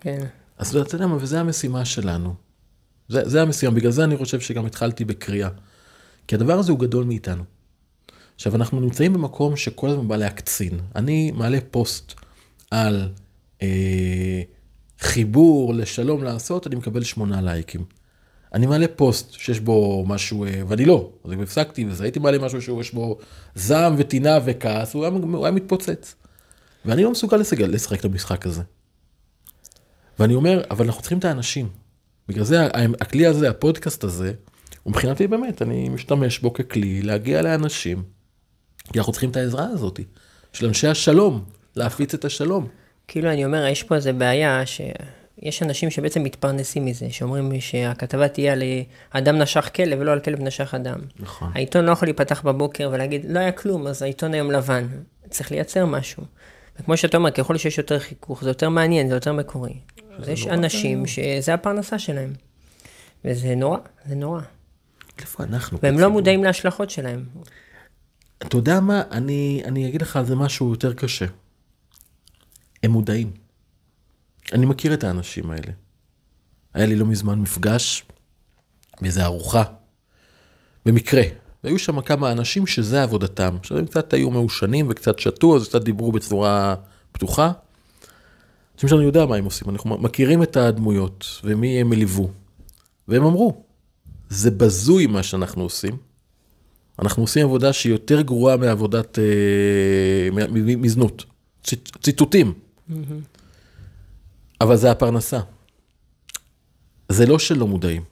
כן. 0.00 0.26
אז 0.58 0.76
אתה 0.76 0.94
יודע 0.94 1.06
מה, 1.06 1.16
וזו 1.16 1.36
המשימה 1.36 1.84
שלנו. 1.84 2.34
זה, 3.08 3.28
זה 3.28 3.42
המשימה, 3.42 3.72
בגלל 3.74 3.90
זה 3.90 4.04
אני 4.04 4.16
חושב 4.16 4.40
שגם 4.40 4.66
התחלתי 4.66 5.04
בקריאה. 5.04 5.48
כי 6.26 6.34
הדבר 6.34 6.58
הזה 6.58 6.72
הוא 6.72 6.80
גדול 6.80 7.04
מאיתנו. 7.04 7.44
עכשיו, 8.34 8.56
אנחנו 8.56 8.80
נמצאים 8.80 9.12
במקום 9.12 9.56
שכל 9.56 9.88
הזמן 9.88 10.08
בא 10.08 10.16
להקצין. 10.16 10.80
אני 10.96 11.30
מעלה 11.30 11.58
פוסט 11.70 12.14
על 12.70 13.08
אה, 13.62 14.42
חיבור 15.00 15.74
לשלום 15.74 16.24
לעשות, 16.24 16.66
אני 16.66 16.76
מקבל 16.76 17.02
שמונה 17.02 17.42
לייקים. 17.42 17.84
אני 18.54 18.66
מעלה 18.66 18.88
פוסט 18.96 19.32
שיש 19.32 19.60
בו 19.60 20.04
משהו, 20.06 20.44
אה, 20.44 20.62
ואני 20.68 20.84
לא, 20.84 21.10
אז 21.24 21.32
אם 21.32 21.40
הפסקתי 21.40 21.84
וזה, 21.88 22.04
הייתי 22.04 22.18
מעלה 22.18 22.38
משהו 22.38 22.62
שיש 22.62 22.94
בו 22.94 23.18
זעם 23.54 23.94
וטינה 23.98 24.38
וכעס, 24.44 24.94
הוא 24.94 25.04
היה, 25.04 25.12
הוא 25.12 25.44
היה 25.44 25.52
מתפוצץ. 25.52 26.14
ואני 26.84 27.02
לא 27.02 27.10
מסוגל 27.10 27.36
לשחק 27.58 28.00
את 28.00 28.04
המשחק 28.04 28.46
הזה. 28.46 28.62
ואני 30.18 30.34
אומר, 30.34 30.62
אבל 30.70 30.84
אנחנו 30.86 31.00
צריכים 31.00 31.18
את 31.18 31.24
האנשים. 31.24 31.68
בגלל 32.28 32.44
זה 32.44 32.66
הכלי 33.00 33.26
הזה, 33.26 33.50
הפודקאסט 33.50 34.04
הזה, 34.04 34.32
הוא 34.82 34.90
מבחינתי 34.90 35.26
באמת, 35.26 35.62
אני 35.62 35.88
משתמש 35.88 36.38
בו 36.38 36.52
ככלי 36.52 37.02
להגיע 37.02 37.42
לאנשים, 37.42 38.02
כי 38.92 38.98
אנחנו 38.98 39.12
צריכים 39.12 39.30
את 39.30 39.36
העזרה 39.36 39.64
הזאת, 39.64 40.00
של 40.52 40.66
אנשי 40.66 40.88
השלום, 40.88 41.44
להפיץ 41.76 42.14
את 42.14 42.24
השלום. 42.24 42.68
כאילו, 43.08 43.30
אני 43.30 43.44
אומר, 43.44 43.66
יש 43.66 43.82
פה 43.82 43.94
איזה 43.94 44.12
בעיה 44.12 44.62
שיש 45.42 45.62
אנשים 45.62 45.90
שבעצם 45.90 46.22
מתפרנסים 46.22 46.84
מזה, 46.84 47.06
שאומרים 47.10 47.60
שהכתבה 47.60 48.28
תהיה 48.28 48.52
על 48.52 48.62
אדם 49.10 49.38
נשך 49.38 49.70
כלב 49.74 49.98
ולא 50.00 50.12
על 50.12 50.20
כלב 50.20 50.40
נשך 50.40 50.74
אדם. 50.74 50.98
נכון. 51.20 51.50
העיתון 51.54 51.84
לא 51.84 51.92
יכול 51.92 52.08
להיפתח 52.08 52.42
בבוקר 52.42 52.90
ולהגיד, 52.92 53.26
לא 53.28 53.38
היה 53.38 53.52
כלום, 53.52 53.86
אז 53.86 54.02
העיתון 54.02 54.34
היום 54.34 54.50
לבן. 54.50 54.88
צריך 55.30 55.50
לייצר 55.50 55.86
משהו. 55.86 56.22
וכמו 56.80 56.96
שאתה 56.96 57.16
אומר, 57.16 57.30
ככל 57.30 57.56
שיש 57.56 57.78
יותר 57.78 57.98
חיכוך, 57.98 58.44
זה 58.44 58.50
יותר 58.50 58.68
מעניין, 58.68 59.08
זה 59.08 59.14
יותר 59.14 59.32
מקורי. 59.32 59.74
אז 60.18 60.28
יש 60.28 60.46
אנשים 60.46 61.06
שזה 61.06 61.54
הפרנסה 61.54 61.98
שלהם. 61.98 62.32
וזה 63.24 63.54
נורא, 63.54 63.78
זה 64.06 64.14
נורא. 64.14 64.40
איפה 65.18 65.44
אנחנו? 65.44 65.78
והם 65.82 65.98
לא 65.98 66.10
מודעים 66.10 66.44
להשלכות 66.44 66.90
שלהם. 66.90 67.24
אתה 68.38 68.56
יודע 68.56 68.80
מה, 68.80 69.02
אני, 69.10 69.62
אני 69.64 69.88
אגיד 69.88 70.02
לך 70.02 70.16
על 70.16 70.26
זה 70.26 70.36
משהו 70.36 70.70
יותר 70.70 70.92
קשה. 70.92 71.26
הם 72.82 72.90
מודעים. 72.90 73.41
אני 74.52 74.66
מכיר 74.66 74.94
את 74.94 75.04
האנשים 75.04 75.50
האלה. 75.50 75.72
היה 76.74 76.86
לי 76.86 76.96
לא 76.96 77.06
מזמן 77.06 77.38
מפגש 77.38 78.04
באיזו 79.00 79.22
ארוחה, 79.22 79.62
במקרה. 80.86 81.22
והיו 81.64 81.78
שם 81.78 82.00
כמה 82.00 82.32
אנשים 82.32 82.66
שזה 82.66 83.02
עבודתם. 83.02 83.56
עכשיו 83.60 83.78
הם 83.78 83.86
קצת 83.86 84.12
היו 84.12 84.30
מעושנים 84.30 84.86
וקצת 84.90 85.18
שתו, 85.18 85.56
אז 85.56 85.68
קצת 85.68 85.82
דיברו 85.82 86.12
בצורה 86.12 86.74
פתוחה. 87.12 87.52
אנשים 88.74 88.88
שאני 88.88 89.04
יודע 89.04 89.26
מה 89.26 89.36
הם 89.36 89.44
עושים, 89.44 89.70
אנחנו 89.70 89.98
מכירים 89.98 90.42
את 90.42 90.56
הדמויות 90.56 91.26
ומי 91.44 91.80
הם 91.80 91.92
ליוו. 91.92 92.30
והם 93.08 93.24
אמרו, 93.24 93.62
זה 94.28 94.50
בזוי 94.50 95.06
מה 95.06 95.22
שאנחנו 95.22 95.62
עושים. 95.62 95.96
אנחנו 96.98 97.22
עושים 97.22 97.46
עבודה 97.46 97.72
שהיא 97.72 97.92
יותר 97.92 98.20
גרועה 98.20 98.56
מעבודת, 98.56 99.18
אה, 99.18 100.44
מזנות. 100.56 101.24
ציטוטים. 102.02 102.52
Mm-hmm. 102.90 102.94
אבל 104.62 104.76
זה 104.76 104.90
הפרנסה. 104.90 105.40
זה 107.08 107.26
לא 107.26 107.38
שלא 107.38 107.66
מודעים. 107.66 108.02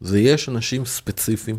זה 0.00 0.20
יש 0.20 0.48
אנשים 0.48 0.84
ספציפיים 0.84 1.58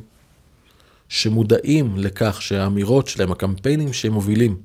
שמודעים 1.10 1.98
לכך 1.98 2.42
שהאמירות 2.42 3.08
שלהם, 3.08 3.32
הקמפיינים 3.32 3.94
שהם 3.94 4.14
מובילים, 4.14 4.62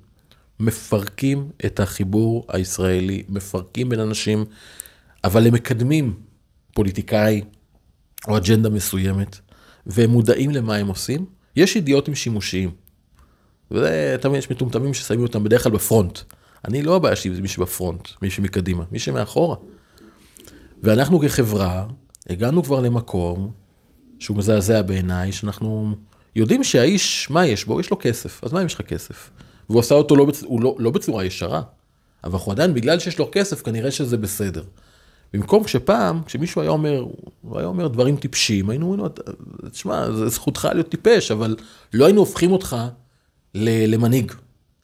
מפרקים 0.60 1.50
את 1.66 1.80
החיבור 1.80 2.46
הישראלי, 2.48 3.22
מפרקים 3.28 3.88
בין 3.88 4.00
אנשים, 4.00 4.44
אבל 5.24 5.46
הם 5.46 5.54
מקדמים 5.54 6.14
פוליטיקאי 6.74 7.42
או 8.28 8.36
אג'נדה 8.36 8.68
מסוימת, 8.70 9.38
והם 9.86 10.10
מודעים 10.10 10.50
למה 10.50 10.76
הם 10.76 10.88
עושים. 10.88 11.26
יש 11.56 11.76
אידיוטים 11.76 12.14
שימושיים. 12.14 12.70
וזה 13.70 14.16
תמיד 14.20 14.38
יש 14.38 14.50
מטומטמים 14.50 14.94
ששמים 14.94 15.22
אותם 15.22 15.44
בדרך 15.44 15.62
כלל 15.62 15.72
בפרונט. 15.72 16.18
אני 16.64 16.82
לא 16.82 16.96
הבעיה 16.96 17.16
שלי 17.16 17.34
זה 17.34 17.42
מי 17.42 17.48
שבפרונט, 17.48 18.08
מי 18.22 18.30
שמקדימה, 18.30 18.84
מי 18.92 18.98
שמאחורה. 18.98 19.56
ואנחנו 20.82 21.20
כחברה 21.20 21.86
הגענו 22.28 22.62
כבר 22.62 22.80
למקום 22.80 23.50
שהוא 24.18 24.36
מזעזע 24.36 24.82
בעיניי, 24.82 25.32
שאנחנו 25.32 25.94
יודעים 26.36 26.64
שהאיש, 26.64 27.30
מה 27.30 27.46
יש 27.46 27.64
בו? 27.64 27.80
יש 27.80 27.90
לו 27.90 27.96
כסף, 28.00 28.44
אז 28.44 28.52
מה 28.52 28.60
אם 28.60 28.66
יש 28.66 28.74
לך 28.74 28.80
כסף? 28.80 29.30
והוא 29.70 29.80
עשה 29.80 29.94
אותו 29.94 30.16
לא, 30.16 30.24
בצ... 30.24 30.42
לא, 30.42 30.76
לא 30.78 30.90
בצורה 30.90 31.24
ישרה, 31.24 31.62
אבל 32.24 32.32
אנחנו 32.32 32.52
עדיין, 32.52 32.74
בגלל 32.74 32.98
שיש 32.98 33.18
לו 33.18 33.28
כסף, 33.32 33.62
כנראה 33.62 33.90
שזה 33.90 34.16
בסדר. 34.16 34.62
במקום 35.32 35.66
שפעם, 35.66 36.22
כשמישהו 36.22 36.62
היה 36.62 36.70
אומר, 36.70 37.04
הוא 37.40 37.58
היה 37.58 37.66
אומר 37.66 37.88
דברים 37.88 38.16
טיפשים, 38.16 38.70
היינו 38.70 38.86
אומרים 38.86 39.00
לו, 39.00 39.08
תשמע, 39.70 40.06
זכותך 40.26 40.68
להיות 40.72 40.88
טיפש, 40.88 41.30
אבל 41.30 41.56
לא 41.94 42.04
היינו 42.04 42.20
הופכים 42.20 42.52
אותך 42.52 42.76
למנהיג. 43.54 44.32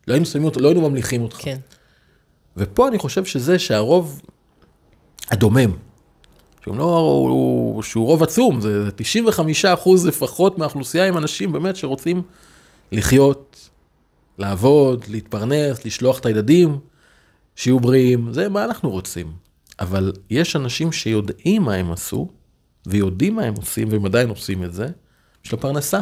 לא 0.08 0.12
היינו 0.14 0.26
שמים 0.26 0.44
אותו, 0.44 0.60
לא 0.60 0.68
היינו 0.68 0.88
ממליכים 0.88 1.22
אותך. 1.22 1.36
כן. 1.40 1.56
ופה 2.56 2.88
אני 2.88 2.98
חושב 2.98 3.24
שזה 3.24 3.58
שהרוב 3.58 4.20
הדומם, 5.30 5.70
שהוא 6.62 6.76
לא, 6.76 7.82
שהוא 7.82 8.06
רוב 8.06 8.22
עצום, 8.22 8.60
זה 8.60 8.90
95 8.96 9.64
אחוז 9.64 10.06
לפחות 10.06 10.58
מהאוכלוסייה 10.58 11.08
עם 11.08 11.18
אנשים 11.18 11.52
באמת 11.52 11.76
שרוצים 11.76 12.22
לחיות, 12.92 13.70
לעבוד, 14.38 15.04
להתפרנס, 15.08 15.84
לשלוח 15.84 16.18
את 16.18 16.26
הילדים, 16.26 16.78
שיהיו 17.56 17.80
בריאים, 17.80 18.32
זה 18.32 18.48
מה 18.48 18.64
אנחנו 18.64 18.90
רוצים. 18.90 19.32
אבל 19.80 20.12
יש 20.30 20.56
אנשים 20.56 20.92
שיודעים 20.92 21.62
מה 21.62 21.74
הם 21.74 21.92
עשו, 21.92 22.28
ויודעים 22.86 23.34
מה 23.34 23.42
הם 23.42 23.54
עושים, 23.54 23.88
והם 23.90 24.04
עדיין 24.04 24.28
עושים 24.28 24.64
את 24.64 24.72
זה, 24.72 24.86
בשביל 25.44 25.58
הפרנסה. 25.58 26.00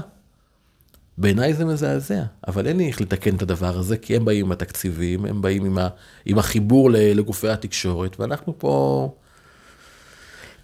בעיניי 1.18 1.54
זה 1.54 1.64
מזעזע, 1.64 2.22
אבל 2.48 2.66
אין 2.66 2.76
לי 2.76 2.86
איך 2.86 3.00
לתקן 3.00 3.36
את 3.36 3.42
הדבר 3.42 3.78
הזה, 3.78 3.96
כי 3.96 4.16
הם 4.16 4.24
באים 4.24 4.46
עם 4.46 4.52
התקציבים, 4.52 5.24
הם 5.24 5.42
באים 5.42 5.64
עם, 5.64 5.78
ה, 5.78 5.88
עם 6.24 6.38
החיבור 6.38 6.90
לגופי 6.92 7.48
התקשורת, 7.48 8.20
ואנחנו 8.20 8.58
פה... 8.58 9.14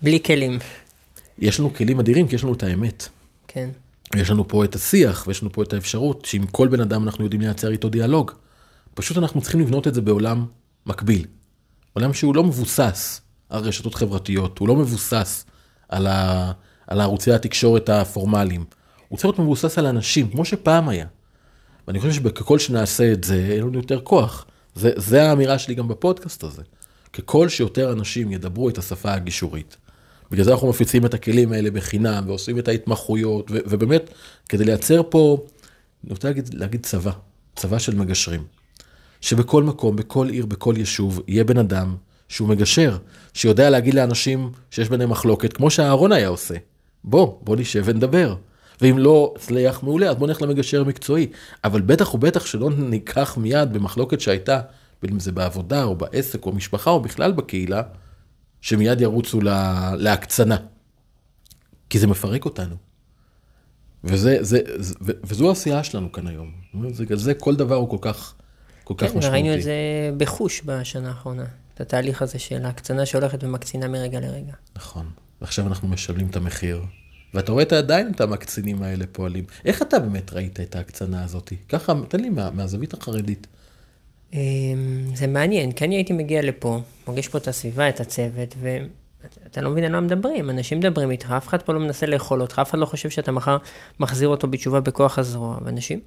בלי 0.02 0.22
כלים. 0.22 0.58
יש 1.38 1.60
לנו 1.60 1.74
כלים 1.74 2.00
אדירים, 2.00 2.28
כי 2.28 2.34
יש 2.34 2.44
לנו 2.44 2.52
את 2.52 2.62
האמת. 2.62 3.08
כן. 3.48 3.70
יש 4.16 4.30
לנו 4.30 4.48
פה 4.48 4.64
את 4.64 4.74
השיח, 4.74 5.24
ויש 5.26 5.42
לנו 5.42 5.52
פה 5.52 5.62
את 5.62 5.72
האפשרות 5.72 6.24
שעם 6.24 6.46
כל 6.46 6.68
בן 6.68 6.80
אדם 6.80 7.04
אנחנו 7.04 7.24
יודעים 7.24 7.40
לייצר 7.40 7.70
איתו 7.70 7.88
דיאלוג. 7.88 8.32
פשוט 8.94 9.18
אנחנו 9.18 9.40
צריכים 9.40 9.60
לבנות 9.60 9.88
את 9.88 9.94
זה 9.94 10.00
בעולם 10.00 10.46
מקביל. 10.86 11.26
עולם 11.92 12.14
שהוא 12.14 12.34
לא 12.34 12.44
מבוסס 12.44 13.20
על 13.48 13.62
רשתות 13.62 13.94
חברתיות, 13.94 14.58
הוא 14.58 14.68
לא 14.68 14.76
מבוסס 14.76 15.44
על, 15.88 16.06
ה... 16.06 16.52
על 16.86 17.00
הערוצי 17.00 17.32
התקשורת 17.32 17.88
הפורמליים. 17.88 18.64
הוא 19.08 19.16
צריך 19.16 19.24
להיות 19.24 19.38
מבוסס 19.38 19.78
על 19.78 19.86
אנשים, 19.86 20.30
כמו 20.30 20.44
שפעם 20.44 20.88
היה. 20.88 21.06
ואני 21.88 22.00
חושב 22.00 22.12
שככל 22.12 22.58
שנעשה 22.58 23.12
את 23.12 23.24
זה, 23.24 23.48
אין 23.50 23.62
לנו 23.62 23.78
יותר 23.78 24.00
כוח. 24.00 24.46
זה, 24.74 24.90
זה 24.96 25.28
האמירה 25.28 25.58
שלי 25.58 25.74
גם 25.74 25.88
בפודקאסט 25.88 26.44
הזה. 26.44 26.62
ככל 27.12 27.48
שיותר 27.48 27.92
אנשים 27.92 28.32
ידברו 28.32 28.68
את 28.68 28.78
השפה 28.78 29.12
הגישורית. 29.12 29.76
בגלל 30.30 30.44
זה 30.44 30.52
אנחנו 30.52 30.68
מפיצים 30.68 31.06
את 31.06 31.14
הכלים 31.14 31.52
האלה 31.52 31.70
בחינם, 31.70 32.24
ועושים 32.26 32.58
את 32.58 32.68
ההתמחויות, 32.68 33.50
ו- 33.50 33.58
ובאמת, 33.66 34.10
כדי 34.48 34.64
לייצר 34.64 35.02
פה, 35.10 35.46
אני 36.04 36.12
רוצה 36.12 36.28
להגיד, 36.28 36.54
להגיד 36.54 36.86
צבא, 36.86 37.12
צבא 37.56 37.78
של 37.78 37.94
מגשרים. 37.94 38.44
שבכל 39.20 39.62
מקום, 39.62 39.96
בכל 39.96 40.28
עיר, 40.28 40.46
בכל 40.46 40.74
יישוב, 40.76 41.20
יהיה 41.28 41.44
בן 41.44 41.58
אדם 41.58 41.96
שהוא 42.28 42.48
מגשר, 42.48 42.96
שיודע 43.34 43.70
להגיד 43.70 43.94
לאנשים 43.94 44.52
שיש 44.70 44.88
ביניהם 44.88 45.10
מחלוקת, 45.10 45.52
כמו 45.52 45.70
שאהרון 45.70 46.12
היה 46.12 46.28
עושה. 46.28 46.54
בוא, 47.04 47.38
בוא 47.42 47.56
נשב 47.56 47.82
ונדבר. 47.86 48.34
ואם 48.80 48.98
לא 48.98 49.34
הצליח 49.36 49.82
מעולה, 49.82 50.10
אז 50.10 50.16
בוא 50.16 50.26
נלך 50.26 50.42
למגשר 50.42 50.84
מקצועי. 50.84 51.26
אבל 51.64 51.80
בטח 51.80 52.14
ובטח 52.14 52.46
שלא 52.46 52.70
ניקח 52.70 53.36
מיד 53.36 53.72
במחלוקת 53.72 54.20
שהייתה, 54.20 54.60
בין 55.02 55.12
אם 55.12 55.20
זה 55.20 55.32
בעבודה 55.32 55.84
או 55.84 55.94
בעסק 55.94 56.46
או 56.46 56.52
משפחה 56.52 56.90
או 56.90 57.00
בכלל 57.00 57.32
בקהילה, 57.32 57.82
שמיד 58.60 59.00
ירוצו 59.00 59.40
לה, 59.40 59.92
להקצנה. 59.96 60.56
כי 61.90 61.98
זה 61.98 62.06
מפרק 62.06 62.44
אותנו. 62.44 62.76
וזה, 64.04 64.38
זה, 64.40 64.58
זה, 64.76 64.94
וזו 65.24 65.48
העשייה 65.48 65.84
שלנו 65.84 66.12
כאן 66.12 66.26
היום. 66.26 66.52
זה, 66.92 67.04
זה 67.16 67.34
כל 67.34 67.56
דבר 67.56 67.74
הוא 67.74 67.88
כל 67.88 67.96
כך, 68.00 68.34
כל 68.84 68.94
כך 68.96 69.06
כן, 69.06 69.18
משמעותי. 69.18 69.28
ראינו 69.28 69.54
את 69.54 69.62
זה 69.62 69.72
בחוש 70.16 70.62
בשנה 70.64 71.08
האחרונה, 71.08 71.44
את 71.74 71.80
התהליך 71.80 72.22
הזה 72.22 72.38
של 72.38 72.64
ההקצנה 72.64 73.06
שהולכת 73.06 73.44
ומקצינה 73.44 73.88
מרגע 73.88 74.20
לרגע. 74.20 74.52
נכון. 74.76 75.06
ועכשיו 75.40 75.66
אנחנו 75.66 75.88
משלמים 75.88 76.26
את 76.26 76.36
המחיר. 76.36 76.82
ואתה 77.34 77.52
רואה 77.52 77.62
את 77.62 77.72
עדיין 77.72 78.12
את 78.14 78.20
המקצינים 78.20 78.82
האלה 78.82 79.04
פועלים. 79.12 79.44
איך 79.64 79.82
אתה 79.82 79.98
באמת 79.98 80.32
ראית 80.32 80.60
את 80.60 80.76
ההקצנה 80.76 81.24
הזאת? 81.24 81.52
ככה, 81.68 81.92
תן 82.08 82.20
לי 82.20 82.28
מה, 82.28 82.50
מהזווית 82.50 82.94
החרדית. 82.94 83.46
אמ, 84.32 84.38
זה 85.14 85.26
מעניין, 85.26 85.72
כי 85.72 85.84
אני 85.84 85.94
הייתי 85.94 86.12
מגיע 86.12 86.42
לפה, 86.42 86.80
פוגש 87.04 87.28
פה 87.28 87.38
את 87.38 87.48
הסביבה, 87.48 87.88
את 87.88 88.00
הצוות, 88.00 88.54
ואתה 88.60 89.60
לא 89.60 89.70
מבין 89.70 89.84
על 89.84 89.92
מה 89.92 90.00
מדברים. 90.00 90.50
אנשים 90.50 90.78
מדברים 90.78 91.10
איתך, 91.10 91.30
אף 91.36 91.48
אחד 91.48 91.62
פה 91.62 91.72
לא 91.72 91.80
מנסה 91.80 92.06
לאכול 92.06 92.40
אותך, 92.40 92.58
אף 92.58 92.70
אחד 92.70 92.78
לא 92.78 92.86
חושב 92.86 93.10
שאתה 93.10 93.32
מחר 93.32 93.56
מחזיר 94.00 94.28
אותו 94.28 94.48
בתשובה 94.48 94.80
בכוח 94.80 95.18
הזרוע, 95.18 95.58
ואנשים... 95.64 96.00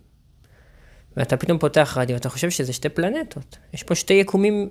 ואתה 1.18 1.38
פתאום 1.38 1.58
פותח 1.58 1.98
רדיו, 1.98 2.14
ואתה 2.14 2.30
חושב 2.30 2.50
שזה 2.50 2.74
שתי 2.74 2.90
פלנטות. 2.90 3.58
יש 3.74 3.84
פה 3.84 3.96
שתי 3.96 4.14
יקומים 4.14 4.70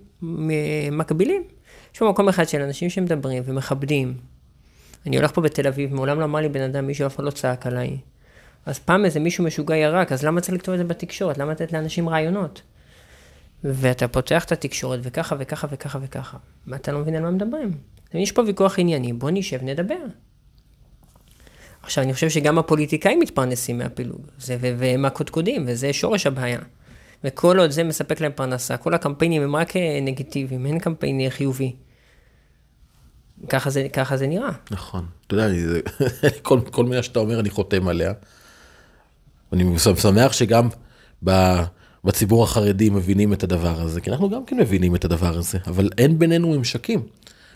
מקבילים. 0.92 1.42
יש 1.94 1.98
פה 1.98 2.10
מקום 2.10 2.28
אחד 2.28 2.48
של 2.48 2.60
אנשים 2.60 2.90
שמדברים 2.90 3.42
ומכבדים. 3.46 4.14
אני 5.06 5.16
הולך 5.16 5.32
פה 5.32 5.40
בתל 5.40 5.66
אביב, 5.66 5.94
מעולם 5.94 6.20
לא 6.20 6.24
אמר 6.24 6.40
לי 6.40 6.48
בן 6.48 6.60
אדם, 6.60 6.86
מישהו 6.86 7.06
אף 7.06 7.16
אחד 7.16 7.24
לא 7.24 7.30
צעק 7.30 7.66
עליי. 7.66 7.98
אז 8.66 8.78
פעם 8.78 9.04
איזה 9.04 9.20
מישהו 9.20 9.44
משוגע 9.44 9.76
ירק, 9.76 10.12
אז 10.12 10.24
למה 10.24 10.40
צריך 10.40 10.54
לכתוב 10.54 10.72
את 10.72 10.78
זה 10.78 10.84
בתקשורת? 10.84 11.38
למה 11.38 11.52
לתת 11.52 11.72
לאנשים 11.72 12.08
רעיונות? 12.08 12.62
ואתה 13.64 14.08
פותח 14.08 14.44
את 14.44 14.52
התקשורת, 14.52 15.00
וככה 15.02 15.36
וככה 15.38 15.66
וככה 15.70 15.98
וככה. 16.02 16.38
מה 16.66 16.76
אתה 16.76 16.92
לא 16.92 16.98
מבין 16.98 17.14
על 17.14 17.22
מה 17.22 17.30
מדברים? 17.30 17.72
יש 18.14 18.32
פה 18.32 18.42
ויכוח 18.46 18.78
ענייני, 18.78 19.12
בוא 19.12 19.30
נשב, 19.30 19.58
נדבר. 19.62 19.94
עכשיו, 21.82 22.04
אני 22.04 22.14
חושב 22.14 22.28
שגם 22.28 22.58
הפוליטיקאים 22.58 23.20
מתפרנסים 23.20 23.78
מהפילוג, 23.78 24.26
זה, 24.38 24.56
והם 24.60 25.04
הקודקודים, 25.04 25.64
וזה 25.68 25.92
שורש 25.92 26.26
הבעיה. 26.26 26.58
וכל 27.24 27.58
עוד 27.58 27.70
זה 27.70 27.84
מספק 27.84 28.20
להם 28.20 28.32
פרנסה, 28.34 28.76
כל 28.76 28.94
הקמפיינים 28.94 29.42
הם 29.42 29.56
רק 29.56 29.76
אה, 29.76 29.98
נגטיביים, 30.02 30.66
אין 30.66 30.78
קמפיין 30.78 31.20
אה, 31.20 31.30
חיובי. 31.30 31.76
ככה 33.48 33.70
זה, 33.70 33.86
ככה 33.92 34.16
זה 34.16 34.26
נראה. 34.26 34.50
נכון. 34.70 35.06
אתה 35.26 35.34
יודע, 35.34 35.46
אני, 35.46 35.62
כל, 36.42 36.60
כל 36.70 36.84
מילה 36.84 37.02
שאתה 37.02 37.18
אומר, 37.18 37.40
אני 37.40 37.50
חותם 37.50 37.88
עליה. 37.88 38.12
אני 39.52 39.78
שמח 39.78 40.32
שגם 40.32 40.68
ב, 41.24 41.30
בציבור 42.04 42.44
החרדי 42.44 42.90
מבינים 42.90 43.32
את 43.32 43.42
הדבר 43.42 43.80
הזה, 43.80 44.00
כי 44.00 44.10
אנחנו 44.10 44.30
גם 44.30 44.44
כן 44.44 44.56
מבינים 44.56 44.94
את 44.94 45.04
הדבר 45.04 45.38
הזה, 45.38 45.58
אבל 45.66 45.88
אין 45.98 46.18
בינינו 46.18 46.48
ממשקים. 46.48 47.02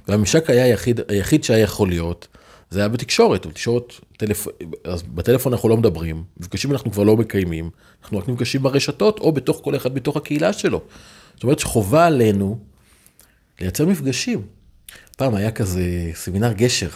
והממשק 0.08 0.50
היה 0.50 0.64
היחיד, 0.64 1.00
היחיד 1.08 1.44
שהיה 1.44 1.58
יכול 1.58 1.88
להיות, 1.88 2.28
זה 2.70 2.80
היה 2.80 2.88
בתקשורת, 2.88 3.46
בתקשורת, 3.46 3.92
טלפ... 4.16 4.46
אז 4.84 5.02
בטלפון 5.02 5.52
אנחנו 5.52 5.68
לא 5.68 5.76
מדברים, 5.76 6.24
מפגשים 6.36 6.72
אנחנו 6.72 6.92
כבר 6.92 7.02
לא 7.02 7.16
מקיימים, 7.16 7.70
אנחנו 8.02 8.18
רק 8.18 8.28
נפגשים 8.28 8.62
ברשתות 8.62 9.18
או 9.18 9.32
בתוך 9.32 9.60
כל 9.64 9.76
אחד 9.76 9.94
בתוך 9.94 10.16
הקהילה 10.16 10.52
שלו. 10.52 10.80
זאת 11.34 11.42
אומרת 11.42 11.58
שחובה 11.58 12.06
עלינו 12.06 12.58
לייצר 13.60 13.86
מפגשים. 13.86 14.42
פעם 15.16 15.34
היה 15.34 15.50
כזה 15.50 16.10
סמינר 16.14 16.52
גשר. 16.52 16.88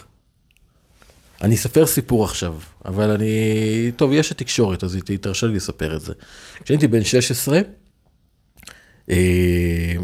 אני 1.42 1.54
אספר 1.54 1.86
סיפור 1.86 2.24
עכשיו, 2.24 2.54
אבל 2.84 3.10
אני, 3.10 3.92
טוב, 3.96 4.12
יש 4.12 4.32
את 4.32 4.38
תקשורת, 4.38 4.84
אז 4.84 4.94
היא 4.94 5.18
תרשה 5.18 5.46
לי 5.46 5.56
לספר 5.56 5.96
את 5.96 6.00
זה. 6.00 6.12
כשהייתי 6.64 6.86
בן 6.86 7.04
16, 7.04 7.60
אה, 9.10 9.94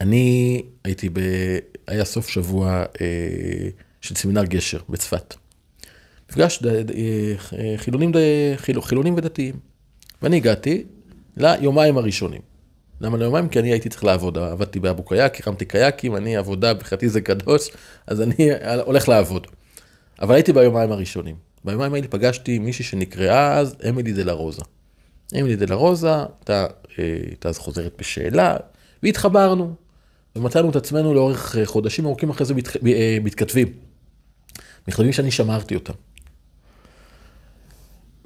אני 0.00 0.62
הייתי 0.84 1.08
ב... 1.08 1.20
היה 1.86 2.04
סוף 2.04 2.28
שבוע 2.28 2.84
אה, 3.00 3.68
של 4.00 4.14
סמינר 4.14 4.44
גשר 4.44 4.80
בצפת. 4.88 5.34
מפגש 6.30 6.62
אה, 6.64 7.76
חילונים, 7.76 8.12
חילונים 8.80 9.14
ודתיים. 9.16 9.54
ואני 10.22 10.36
הגעתי 10.36 10.84
ליומיים 11.36 11.98
הראשונים. 11.98 12.51
למה 13.02 13.18
ליומיים? 13.18 13.48
כי 13.48 13.58
אני 13.58 13.68
הייתי 13.68 13.88
צריך 13.88 14.04
לעבוד, 14.04 14.38
עבדתי 14.38 14.80
באבו 14.80 15.02
קייק, 15.02 15.40
הקמתי 15.40 15.64
קייקים, 15.64 16.16
אני 16.16 16.36
עבודה, 16.36 16.74
מבחינתי 16.74 17.08
זה 17.08 17.20
קדוש, 17.20 17.70
אז 18.06 18.20
אני 18.20 18.50
הולך 18.84 19.08
לעבוד. 19.08 19.46
אבל 20.20 20.34
הייתי 20.34 20.52
ביומיים 20.52 20.92
הראשונים. 20.92 21.36
ביומיים 21.64 21.94
האלה 21.94 22.08
פגשתי 22.08 22.58
מישהי 22.58 22.84
שנקראה 22.84 23.58
אז 23.58 23.76
אמילי 23.88 24.12
דה 24.12 24.22
לה 24.22 24.32
רוזה. 24.32 24.62
אמילי 25.40 25.56
דה 25.56 25.66
לה 25.66 25.74
רוזה, 25.74 26.10
הייתה 26.48 27.48
אז 27.48 27.58
חוזרת 27.58 27.92
בשאלה, 27.98 28.56
והתחברנו. 29.02 29.74
ומצאנו 30.36 30.70
את 30.70 30.76
עצמנו 30.76 31.14
לאורך 31.14 31.56
חודשים 31.64 32.06
ארוכים 32.06 32.30
אחרי 32.30 32.46
זה 32.46 32.54
אה, 32.86 33.18
מתכתבים. 33.22 33.72
מכתבים 34.88 35.12
שאני 35.12 35.30
שמרתי 35.30 35.74
אותם. 35.74 35.92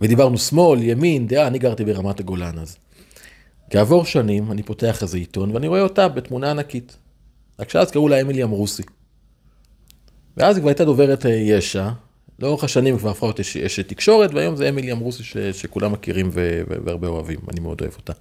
ודיברנו 0.01 0.39
שמאל, 0.39 0.83
ימין, 0.83 1.27
דעה, 1.27 1.47
אני 1.47 1.59
גרתי 1.59 1.85
ברמת 1.85 2.21
הגולן 2.21 2.59
אז. 2.59 2.77
כעבור 3.70 4.05
שנים 4.05 4.52
אני 4.52 4.62
פותח 4.62 5.02
איזה 5.02 5.18
עיתון 5.18 5.50
ואני 5.50 5.68
רואה 5.68 5.81
אותה 5.81 6.09
בתמונה 6.09 6.50
ענקית. 6.50 6.96
רק 7.59 7.70
שאז 7.70 7.90
קראו 7.90 8.09
לה 8.09 8.20
אמילי 8.20 8.42
אמרוסי. 8.42 8.83
ואז 10.37 10.57
היא 10.57 10.62
כבר 10.62 10.68
הייתה 10.68 10.85
דוברת 10.85 11.26
אה, 11.26 11.31
יש"ע, 11.31 11.90
לאורך 12.38 12.64
השנים 12.64 12.98
כבר 12.98 13.11
הפכה 13.11 13.26
להיות 13.26 13.40
אשת 13.40 13.88
תקשורת, 13.88 14.35
והיום 14.35 14.57
זה 14.57 14.68
אמילי 14.68 14.92
אמרוסי 14.92 15.22
ש, 15.22 15.37
שכולם 15.37 15.92
מכירים 15.92 16.31
ו, 16.33 16.62
והרבה 16.85 17.09
אוהבים, 17.09 17.38
אני 17.52 17.61
מאוד 17.61 17.81
אוהב 17.81 17.92
אותה. 17.96 18.12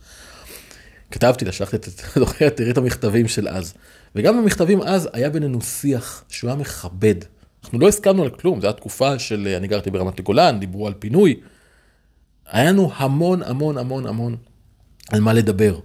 כתבתי 1.12 1.46
לה, 1.46 1.52
שלחתי 1.52 1.76
את, 1.76 1.86
זוכרת, 2.20 2.58
תראי 2.58 2.72
את 2.72 2.78
המכתבים 2.78 3.28
של 3.28 3.48
אז. 3.48 3.74
וגם 4.16 4.42
במכתבים 4.42 4.82
אז 4.82 5.10
היה 5.14 5.30
בינינו 5.30 5.62
שיח 5.62 6.24
שהוא 6.30 6.50
היה 6.50 6.58
מכבד. 6.58 7.16
אנחנו 7.64 7.80
לא 7.80 7.88
הסכמנו 7.88 8.24
על 8.24 8.30
כלום, 8.30 8.62
זו 8.62 8.68
הייתה 8.68 8.80
תקופה 8.80 9.20
של, 9.20 9.54
אני 9.58 9.68
גרתי 9.68 9.92
ברמת 9.92 10.20
הגולן, 10.20 10.60
דיברו 10.60 10.88
על 10.88 10.94
פינוי. 11.00 11.40
היה 12.46 12.72
לנו 12.72 12.92
המון 12.96 13.44
המון 13.44 13.78
המון 13.78 14.08
המון 14.08 14.38
על 15.12 15.20
מה 15.20 15.34
לדבר. 15.34 15.80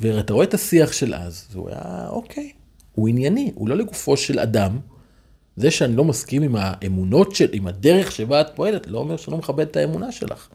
ואתה 0.00 0.32
רואה 0.32 0.44
את 0.44 0.54
השיח 0.54 0.92
של 0.92 1.14
אז, 1.14 1.46
והוא 1.52 1.68
היה, 1.68 2.06
אוקיי, 2.08 2.52
הוא 2.94 3.08
ענייני, 3.08 3.52
הוא 3.54 3.68
לא 3.68 3.76
לגופו 3.76 4.16
של 4.16 4.38
אדם. 4.38 4.78
זה 5.56 5.70
שאני 5.70 5.96
לא 5.96 6.04
מסכים 6.04 6.42
עם 6.42 6.56
האמונות 6.56 7.34
של, 7.34 7.48
עם 7.52 7.66
הדרך 7.66 8.12
שבה 8.12 8.40
את 8.40 8.46
פועלת, 8.54 8.86
לא 8.86 8.98
אומר 8.98 9.16
שאני 9.16 9.32
לא 9.32 9.38
מכבד 9.38 9.66
את 9.68 9.76
האמונה 9.76 10.12
שלך. 10.12 10.48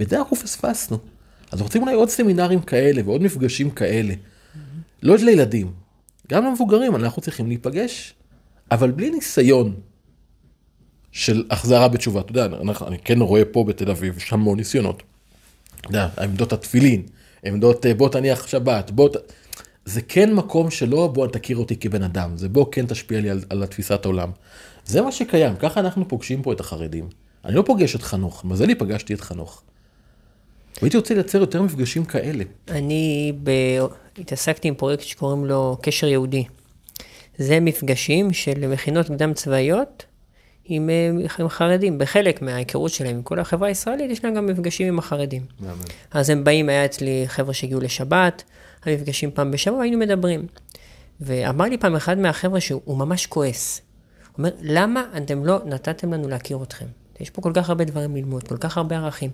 ואת 0.00 0.10
זה 0.10 0.18
אנחנו 0.18 0.36
פספסנו. 0.36 0.98
אז 1.52 1.60
רוצים 1.60 1.82
אולי 1.82 1.94
עוד 1.94 2.08
סמינרים 2.08 2.60
כאלה 2.60 3.02
ועוד 3.04 3.22
מפגשים 3.22 3.70
כאלה. 3.70 4.14
Mm-hmm. 4.14 4.58
לא 5.02 5.16
לילדים, 5.16 5.72
גם 6.28 6.44
למבוגרים, 6.44 6.96
אנחנו 6.96 7.22
צריכים 7.22 7.48
להיפגש, 7.48 8.14
אבל 8.70 8.90
בלי 8.90 9.10
ניסיון 9.10 9.74
של 11.12 11.44
החזרה 11.50 11.88
בתשובה. 11.88 12.20
אתה 12.20 12.30
יודע, 12.30 12.44
אני, 12.44 12.72
אני 12.86 12.98
כן 12.98 13.20
רואה 13.20 13.44
פה 13.44 13.64
בתל 13.64 13.90
אביב, 13.90 14.16
יש 14.16 14.32
המון 14.32 14.58
ניסיונות. 14.58 15.02
יודע, 15.86 16.08
עמדות 16.18 16.52
התפילין, 16.52 17.02
עמדות 17.44 17.86
אה, 17.86 17.94
בוא 17.94 18.08
תניח 18.08 18.46
שבת, 18.46 18.90
בוא... 18.90 19.08
ת... 19.08 19.16
זה 19.84 20.00
כן 20.02 20.34
מקום 20.34 20.70
שלא 20.70 21.06
בוא 21.06 21.26
תכיר 21.26 21.56
אותי 21.56 21.76
כבן 21.76 22.02
אדם, 22.02 22.36
זה 22.36 22.48
בוא 22.48 22.66
כן 22.72 22.86
תשפיע 22.86 23.20
לי 23.20 23.30
על, 23.30 23.40
על 23.50 23.66
תפיסת 23.66 24.04
העולם. 24.04 24.30
זה 24.84 25.02
מה 25.02 25.12
שקיים, 25.12 25.56
ככה 25.56 25.80
אנחנו 25.80 26.08
פוגשים 26.08 26.42
פה 26.42 26.52
את 26.52 26.60
החרדים. 26.60 27.08
אני 27.44 27.54
לא 27.54 27.62
פוגש 27.66 27.94
את 27.94 28.02
חנוך, 28.02 28.44
מזלי 28.44 28.74
פגשתי 28.74 29.14
את 29.14 29.20
חנוך. 29.20 29.62
והייתי 30.82 30.96
רוצה 30.96 31.14
לייצר 31.14 31.38
יותר 31.38 31.62
מפגשים 31.62 32.04
כאלה. 32.04 32.44
אני 32.68 33.32
ב... 33.42 33.50
התעסקתי 34.18 34.68
עם 34.68 34.74
פרויקט 34.74 35.02
שקוראים 35.02 35.44
לו 35.44 35.76
קשר 35.82 36.06
יהודי. 36.06 36.44
זה 37.38 37.60
מפגשים 37.60 38.32
של 38.32 38.66
מכינות 38.72 39.06
קדם 39.06 39.34
צבאיות 39.34 40.04
עם, 40.64 40.90
אה, 40.90 41.26
עם 41.38 41.48
חרדים. 41.48 41.98
בחלק 41.98 42.42
מההיכרות 42.42 42.90
שלהם 42.90 43.16
עם 43.16 43.22
כל 43.22 43.38
החברה 43.38 43.68
הישראלית, 43.68 44.10
יש 44.10 44.24
להם 44.24 44.34
גם 44.34 44.46
מפגשים 44.46 44.88
עם 44.88 44.98
החרדים. 44.98 45.42
מאמן. 45.60 45.84
אז 46.10 46.30
הם 46.30 46.44
באים, 46.44 46.68
היה 46.68 46.84
אצלי 46.84 47.24
חבר'ה 47.26 47.54
שהגיעו 47.54 47.80
לשבת, 47.80 48.42
המפגשים 48.84 49.30
פעם 49.30 49.50
בשבוע, 49.50 49.82
היינו 49.82 49.98
מדברים. 49.98 50.46
ואמר 51.20 51.64
לי 51.64 51.78
פעם 51.78 51.96
אחד 51.96 52.18
מהחבר'ה 52.18 52.60
שהוא 52.60 52.98
ממש 52.98 53.26
כועס. 53.26 53.80
הוא 53.80 54.38
אומר, 54.38 54.50
למה 54.62 55.04
אתם 55.16 55.44
לא 55.44 55.60
נתתם 55.64 56.12
לנו 56.12 56.28
להכיר 56.28 56.58
אתכם? 56.62 56.86
יש 57.20 57.30
פה 57.30 57.42
כל 57.42 57.52
כך 57.54 57.68
הרבה 57.68 57.84
דברים 57.84 58.16
ללמוד, 58.16 58.48
כל 58.48 58.56
כך 58.56 58.76
הרבה 58.76 58.96
ערכים. 58.96 59.30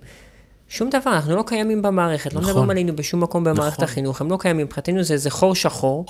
שום 0.69 0.89
דבר, 0.89 1.13
אנחנו 1.13 1.35
לא 1.35 1.43
קיימים 1.47 1.81
במערכת, 1.81 2.27
נכון. 2.27 2.41
לא 2.41 2.47
מדברים 2.47 2.63
נכון. 2.63 2.69
עלינו 2.77 2.95
בשום 2.95 3.23
מקום 3.23 3.43
במערכת 3.43 3.73
נכון. 3.73 3.85
החינוך, 3.85 4.21
הם 4.21 4.29
לא 4.29 4.37
קיימים, 4.39 4.65
מבחינתנו 4.65 5.03
זה 5.03 5.13
איזה 5.13 5.29
חור 5.29 5.55
שחור. 5.55 6.05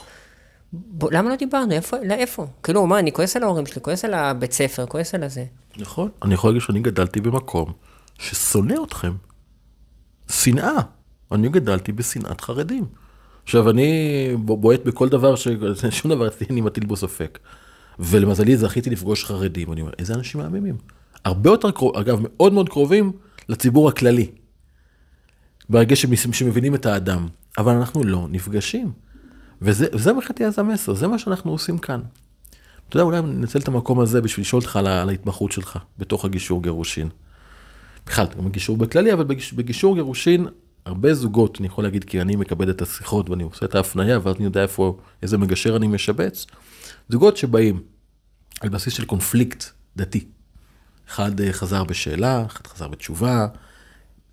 ב, 0.73 1.05
למה 1.12 1.29
לא 1.29 1.36
דיברנו? 1.36 1.71
איפה? 1.71 1.97
לאיפה? 2.03 2.47
כאילו, 2.63 2.88
מה, 2.88 2.99
אני 2.99 3.12
כועס 3.12 3.36
על 3.36 3.43
ההורים 3.43 3.65
שלי, 3.65 3.82
כועס 3.82 4.05
על 4.05 4.13
הבית 4.13 4.51
ספר, 4.51 4.86
כועס 4.86 5.15
על 5.15 5.23
הזה. 5.23 5.45
נכון, 5.77 6.10
אני 6.21 6.34
יכול 6.34 6.49
להגיד 6.49 6.62
שאני 6.62 6.79
גדלתי 6.79 7.21
במקום 7.21 7.73
ששונא 8.17 8.75
אתכם. 8.88 9.13
שנאה. 10.32 10.82
אני 11.32 11.49
גדלתי 11.49 11.91
בשנאת 11.91 12.41
חרדים. 12.41 12.86
עכשיו, 13.43 13.69
אני 13.69 13.91
בועט 14.38 14.86
בכל 14.86 15.10
דבר, 15.10 15.36
ש... 15.36 15.47
שום 15.97 16.12
דבר 16.12 16.27
אני 16.49 16.62
מטיל 16.62 16.86
בו 16.86 16.95
ספק. 16.95 17.39
ולמזלי 17.99 18.58
זכיתי 18.58 18.89
לפגוש 18.89 19.25
חרדים, 19.25 19.73
אני 19.73 19.82
אומר, 19.82 19.91
איזה 19.99 20.13
אנשים 20.13 20.41
מהממים. 20.41 20.77
הרבה 21.25 21.49
יותר 21.49 21.71
קרוב, 21.71 21.97
אגב, 21.97 22.19
מאוד 22.21 22.53
מאוד 22.53 22.69
קרובים 22.69 23.12
לציבור 23.49 23.89
הכללי. 23.89 24.32
ברגע 25.69 25.95
שמבינים 25.95 26.75
את 26.75 26.86
האדם, 26.86 27.27
אבל 27.58 27.73
אנחנו 27.73 28.03
לא 28.03 28.27
נפגשים. 28.29 28.91
וזה 29.61 30.13
מבחינתי 30.13 30.45
אז 30.45 30.59
המסר, 30.59 30.93
זה 30.93 31.07
מה 31.07 31.19
שאנחנו 31.19 31.51
עושים 31.51 31.77
כאן. 31.77 32.01
אתה 32.89 32.97
יודע, 32.97 33.03
אולי 33.03 33.21
ננצל 33.21 33.59
את 33.59 33.67
המקום 33.67 33.99
הזה 33.99 34.21
בשביל 34.21 34.41
לשאול 34.41 34.61
אותך 34.61 34.75
על, 34.75 34.87
על 34.87 35.09
ההתמחות 35.09 35.51
שלך 35.51 35.79
בתוך 35.97 36.25
הגישור 36.25 36.63
גירושין. 36.63 37.09
בכלל, 38.05 38.25
גם 38.37 38.45
בגישור 38.45 38.77
בכללי, 38.77 39.13
אבל 39.13 39.23
בגיש, 39.23 39.53
בגישור 39.53 39.95
גירושין, 39.95 40.47
הרבה 40.85 41.13
זוגות, 41.13 41.57
אני 41.59 41.67
יכול 41.67 41.83
להגיד, 41.83 42.03
כי 42.03 42.21
אני 42.21 42.35
מקבל 42.35 42.69
את 42.69 42.81
השיחות 42.81 43.29
ואני 43.29 43.43
עושה 43.43 43.65
את 43.65 43.75
ההפניה, 43.75 44.19
ואז 44.23 44.35
אני 44.35 44.45
יודע 44.45 44.61
איפה, 44.61 44.97
איזה 45.23 45.37
מגשר 45.37 45.75
אני 45.75 45.87
משבץ. 45.87 46.45
זוגות 47.09 47.37
שבאים 47.37 47.81
על 48.61 48.69
בסיס 48.69 48.93
של 48.93 49.05
קונפליקט 49.05 49.63
דתי. 49.97 50.25
אחד 51.09 51.41
אה, 51.41 51.53
חזר 51.53 51.83
בשאלה, 51.83 52.45
אחד 52.45 52.67
חזר 52.67 52.87
בתשובה. 52.87 53.47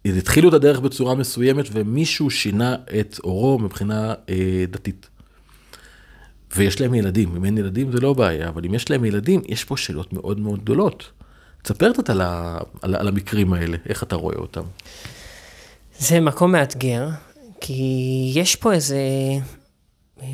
התחילו 0.04 0.48
את 0.48 0.54
הדרך 0.54 0.80
בצורה 0.80 1.14
מסוימת 1.14 1.64
ומישהו 1.72 2.30
שינה 2.30 2.74
את 3.00 3.20
אורו 3.24 3.58
מבחינה 3.58 4.14
אה, 4.28 4.64
דתית. 4.70 5.08
ויש 6.56 6.80
להם 6.80 6.94
ילדים, 6.94 7.37
אם 7.37 7.44
אין 7.44 7.59
ילדים 7.59 7.92
זה 7.92 8.00
לא 8.00 8.12
בעיה, 8.12 8.48
אבל 8.48 8.64
אם 8.64 8.74
יש 8.74 8.90
להם 8.90 9.04
ילדים, 9.04 9.42
יש 9.48 9.64
פה 9.64 9.76
שאלות 9.76 10.12
מאוד 10.12 10.40
מאוד 10.40 10.61
גדולות. 10.61 11.11
תספר 11.62 11.92
קצת 11.92 12.11
על, 12.11 12.20
על, 12.82 12.94
על 12.96 13.09
המקרים 13.09 13.52
האלה, 13.52 13.76
איך 13.88 14.02
אתה 14.02 14.16
רואה 14.16 14.37
אותם. 14.37 14.62
זה 15.98 16.20
מקום 16.20 16.52
מאתגר, 16.52 17.09
כי 17.61 18.32
יש 18.35 18.56
פה 18.56 18.72
איזה, 18.72 18.98
אמ, 20.22 20.26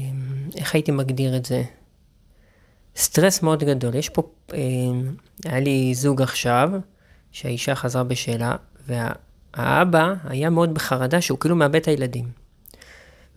איך 0.57 0.75
הייתי 0.75 0.92
מגדיר 0.92 1.37
את 1.37 1.44
זה? 1.44 1.62
סטרס 2.96 3.42
מאוד 3.42 3.64
גדול. 3.64 3.94
יש 3.94 4.09
פה, 4.09 4.22
אמ, 4.55 5.14
היה 5.44 5.61
לי 5.61 5.94
זוג 5.94 6.22
עכשיו, 6.22 6.70
שהאישה 7.33 7.75
חזרה 7.75 8.05
בשאלה, 8.05 8.57
והאבא 8.87 10.14
היה 10.25 10.51
מאוד 10.51 10.75
בחרדה 10.75 11.20
שהוא 11.20 11.38
כאילו 11.38 11.57
מאבד 11.57 11.77
את 11.77 11.88
הילדים. 11.88 12.41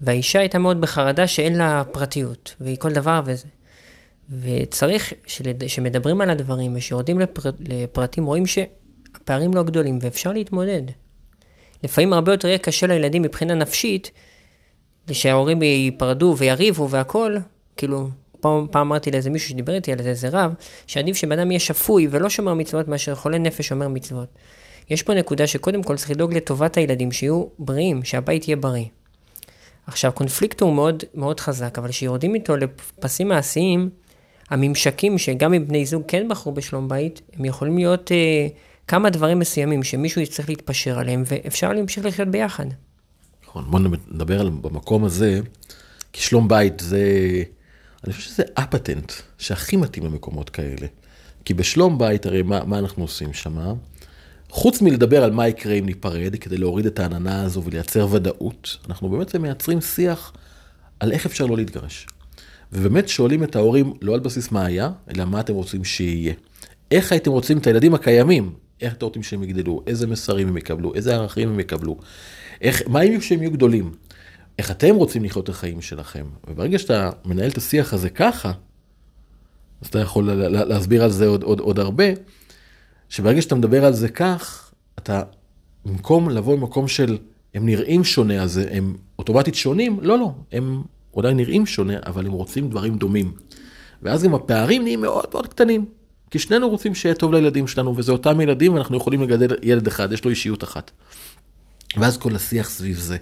והאישה 0.01 0.39
הייתה 0.39 0.59
מאוד 0.59 0.81
בחרדה 0.81 1.27
שאין 1.27 1.55
לה 1.55 1.83
פרטיות, 1.91 2.55
והיא 2.61 2.77
כל 2.77 2.91
דבר 2.91 3.21
וזה. 3.25 3.47
וצריך, 4.41 5.13
כשמדברים 5.59 6.21
על 6.21 6.29
הדברים 6.29 6.75
ושיורדים 6.75 7.19
לפר, 7.19 7.49
לפרטים, 7.59 8.25
רואים 8.25 8.43
שהפערים 8.45 9.53
לא 9.53 9.63
גדולים 9.63 9.99
ואפשר 10.01 10.31
להתמודד. 10.31 10.81
לפעמים 11.83 12.13
הרבה 12.13 12.33
יותר 12.33 12.47
יהיה 12.47 12.57
קשה 12.57 12.87
לילדים 12.87 13.21
מבחינה 13.21 13.53
נפשית, 13.53 14.11
שההורים 15.11 15.61
ייפרדו 15.61 16.35
ויריבו 16.37 16.89
והכול, 16.89 17.39
כאילו, 17.77 18.09
פעם, 18.39 18.67
פעם 18.71 18.87
אמרתי 18.87 19.11
לאיזה 19.11 19.29
מישהו 19.29 19.49
שדיבר 19.49 19.73
איתי 19.73 19.91
על 19.91 19.99
איזה 19.99 20.29
רב, 20.31 20.53
שעדיף 20.87 21.17
שבן 21.17 21.39
אדם 21.39 21.51
יהיה 21.51 21.59
שפוי 21.59 22.07
ולא 22.11 22.29
שומר 22.29 22.53
מצוות 22.53 22.87
מאשר 22.87 23.15
חולה 23.15 23.37
נפש 23.37 23.67
שומר 23.67 23.87
מצוות. 23.87 24.27
יש 24.89 25.03
פה 25.03 25.13
נקודה 25.13 25.47
שקודם 25.47 25.83
כל 25.83 25.97
צריך 25.97 26.11
לדאוג 26.11 26.33
לטובת 26.33 26.77
הילדים, 26.77 27.11
שיהיו 27.11 27.45
בריאים, 27.59 28.03
שהבית 28.03 28.47
יהיה 28.47 28.57
בריא. 28.57 28.85
עכשיו, 29.87 30.11
קונפליקט 30.11 30.61
הוא 30.61 30.73
מאוד, 30.73 31.03
מאוד 31.13 31.39
חזק, 31.39 31.77
אבל 31.77 31.89
כשיורדים 31.89 32.35
איתו 32.35 32.55
לפסים 32.57 33.27
מעשיים, 33.27 33.89
הממשקים 34.49 35.17
שגם 35.17 35.53
אם 35.53 35.67
בני 35.67 35.85
זוג 35.85 36.03
כן 36.07 36.27
בחרו 36.29 36.51
בשלום 36.51 36.87
בית, 36.87 37.21
הם 37.33 37.45
יכולים 37.45 37.77
להיות 37.77 38.11
אה, 38.11 38.47
כמה 38.87 39.09
דברים 39.09 39.39
מסוימים 39.39 39.83
שמישהו 39.83 40.21
יצטרך 40.21 40.49
להתפשר 40.49 40.99
עליהם, 40.99 41.23
ואפשר 41.25 41.73
להמשיך 41.73 42.05
לחיות 42.05 42.27
ביחד. 42.27 42.65
נכון, 43.43 43.65
בוא 43.71 43.79
נדבר 44.11 44.41
על 44.41 44.49
במקום 44.49 45.05
הזה, 45.05 45.39
כי 46.13 46.21
שלום 46.21 46.47
בית 46.47 46.79
זה, 46.79 47.03
אני 48.03 48.13
חושב 48.13 48.29
שזה 48.29 48.43
הפטנט 48.57 49.11
שהכי 49.37 49.77
מתאים 49.77 50.05
למקומות 50.05 50.49
כאלה. 50.49 50.87
כי 51.45 51.53
בשלום 51.53 51.97
בית, 51.97 52.25
הרי 52.25 52.41
מה, 52.41 52.63
מה 52.63 52.79
אנחנו 52.79 53.03
עושים 53.03 53.33
שם? 53.33 53.57
חוץ 54.49 54.81
מלדבר 54.81 55.23
על 55.23 55.31
מה 55.31 55.47
יקרה 55.47 55.73
אם 55.73 55.85
ניפרד, 55.85 56.35
כדי 56.35 56.57
להוריד 56.57 56.85
את 56.85 56.99
העננה 56.99 57.41
הזו 57.41 57.63
ולייצר 57.63 58.07
ודאות, 58.11 58.77
אנחנו 58.89 59.09
באמת 59.09 59.35
מייצרים 59.35 59.81
שיח 59.81 60.33
על 60.99 61.11
איך 61.11 61.25
אפשר 61.25 61.45
לא 61.45 61.57
להתגרש. 61.57 62.07
ובאמת 62.73 63.09
שואלים 63.09 63.43
את 63.43 63.55
ההורים 63.55 63.93
לא 64.01 64.13
על 64.13 64.19
בסיס 64.19 64.51
מה 64.51 64.65
היה, 64.65 64.89
אלא 65.09 65.25
מה 65.25 65.39
אתם 65.39 65.53
רוצים 65.53 65.83
שיהיה. 65.83 66.33
איך 66.91 67.11
הייתם 67.11 67.31
רוצים 67.31 67.57
את 67.57 67.67
הילדים 67.67 67.93
הקיימים, 67.93 68.53
איך 68.81 68.93
אתם 68.93 69.05
רוצים 69.05 69.23
שהם 69.23 69.43
יגדלו, 69.43 69.83
איזה 69.87 70.07
מסרים 70.07 70.47
הם 70.47 70.57
יקבלו, 70.57 70.95
איזה 70.95 71.15
ערכים 71.15 71.49
הם 71.49 71.59
יקבלו, 71.59 71.97
איך, 72.61 72.81
מה 72.87 73.03
יהיו 73.03 73.21
שהם 73.21 73.41
יהיו 73.41 73.51
גדולים, 73.51 73.91
איך 74.59 74.71
אתם 74.71 74.95
רוצים 74.95 75.23
לחיות 75.23 75.43
את 75.43 75.49
החיים 75.49 75.81
שלכם. 75.81 76.25
וברגע 76.47 76.79
שאתה 76.79 77.09
מנהל 77.25 77.49
את 77.49 77.57
השיח 77.57 77.93
הזה 77.93 78.09
ככה, 78.09 78.51
אז 79.81 79.87
אתה 79.87 79.99
יכול 79.99 80.23
להסביר 80.47 81.03
על 81.03 81.11
זה 81.11 81.27
עוד, 81.27 81.43
עוד, 81.43 81.59
עוד 81.59 81.79
הרבה, 81.79 82.05
שברגע 83.15 83.41
שאתה 83.41 83.55
מדבר 83.55 83.85
על 83.85 83.93
זה 83.93 84.09
כך, 84.09 84.71
אתה, 84.99 85.21
במקום 85.85 86.29
לבוא 86.29 86.57
ממקום 86.57 86.87
של 86.87 87.17
הם 87.53 87.65
נראים 87.65 88.03
שונה, 88.03 88.43
אז 88.43 88.61
הם 88.71 88.95
אוטומטית 89.19 89.55
שונים, 89.55 89.99
לא, 90.01 90.19
לא, 90.19 90.33
הם 90.51 90.81
אולי 91.13 91.33
נראים 91.33 91.65
שונה, 91.65 91.93
אבל 92.05 92.25
הם 92.25 92.31
רוצים 92.31 92.69
דברים 92.69 92.97
דומים. 92.97 93.31
ואז 94.01 94.23
גם 94.23 94.35
הפערים 94.35 94.83
נהיים 94.83 95.01
מאוד 95.01 95.25
מאוד 95.33 95.47
קטנים. 95.47 95.85
כי 96.31 96.39
שנינו 96.39 96.69
רוצים 96.69 96.95
שיהיה 96.95 97.15
טוב 97.15 97.33
לילדים 97.33 97.67
שלנו, 97.67 97.97
וזה 97.97 98.11
אותם 98.11 98.41
ילדים, 98.41 98.73
ואנחנו 98.73 98.97
יכולים 98.97 99.21
לגדל 99.21 99.55
ילד 99.63 99.87
אחד, 99.87 100.11
יש 100.11 100.23
לו 100.23 100.29
אישיות 100.29 100.63
אחת. 100.63 100.91
ואז 101.97 102.17
כל 102.17 102.35
השיח 102.35 102.69
סביב 102.69 102.97
זה. 102.97 103.17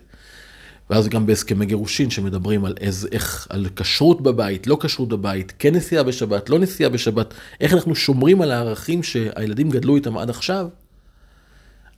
ואז 0.90 1.08
גם 1.08 1.26
בהסכמי 1.26 1.66
גירושין 1.66 2.10
שמדברים 2.10 2.66
על 2.66 2.74
איזה, 2.82 3.08
איך, 3.12 3.48
על 3.50 3.68
כשרות 3.76 4.22
בבית, 4.22 4.68
לא 4.68 4.78
כשרות 4.82 5.10
בבית, 5.10 5.54
כן 5.60 5.76
נסיעה 5.76 6.04
בשבת, 6.04 6.50
לא 6.50 6.60
נסיעה 6.60 6.90
בשבת, 6.90 7.34
איך 7.62 7.74
אנחנו 7.74 7.96
שומרים 7.96 8.42
על 8.42 8.52
הערכים 8.52 9.04
שהילדים 9.04 9.70
גדלו 9.70 9.96
איתם 9.96 10.18
עד 10.18 10.30
עכשיו, 10.30 10.68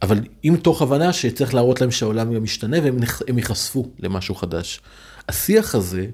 אבל 0.01 0.19
עם 0.43 0.57
תוך 0.57 0.81
הבנה 0.81 1.13
שצריך 1.13 1.53
להראות 1.53 1.81
להם 1.81 1.91
שהעולם 1.91 2.33
גם 2.33 2.43
משתנה 2.43 2.77
והם 2.83 3.37
ייחשפו 3.37 3.89
למשהו 3.99 4.35
חדש. 4.35 4.81
השיח 5.29 5.75
הזה, 5.75 6.05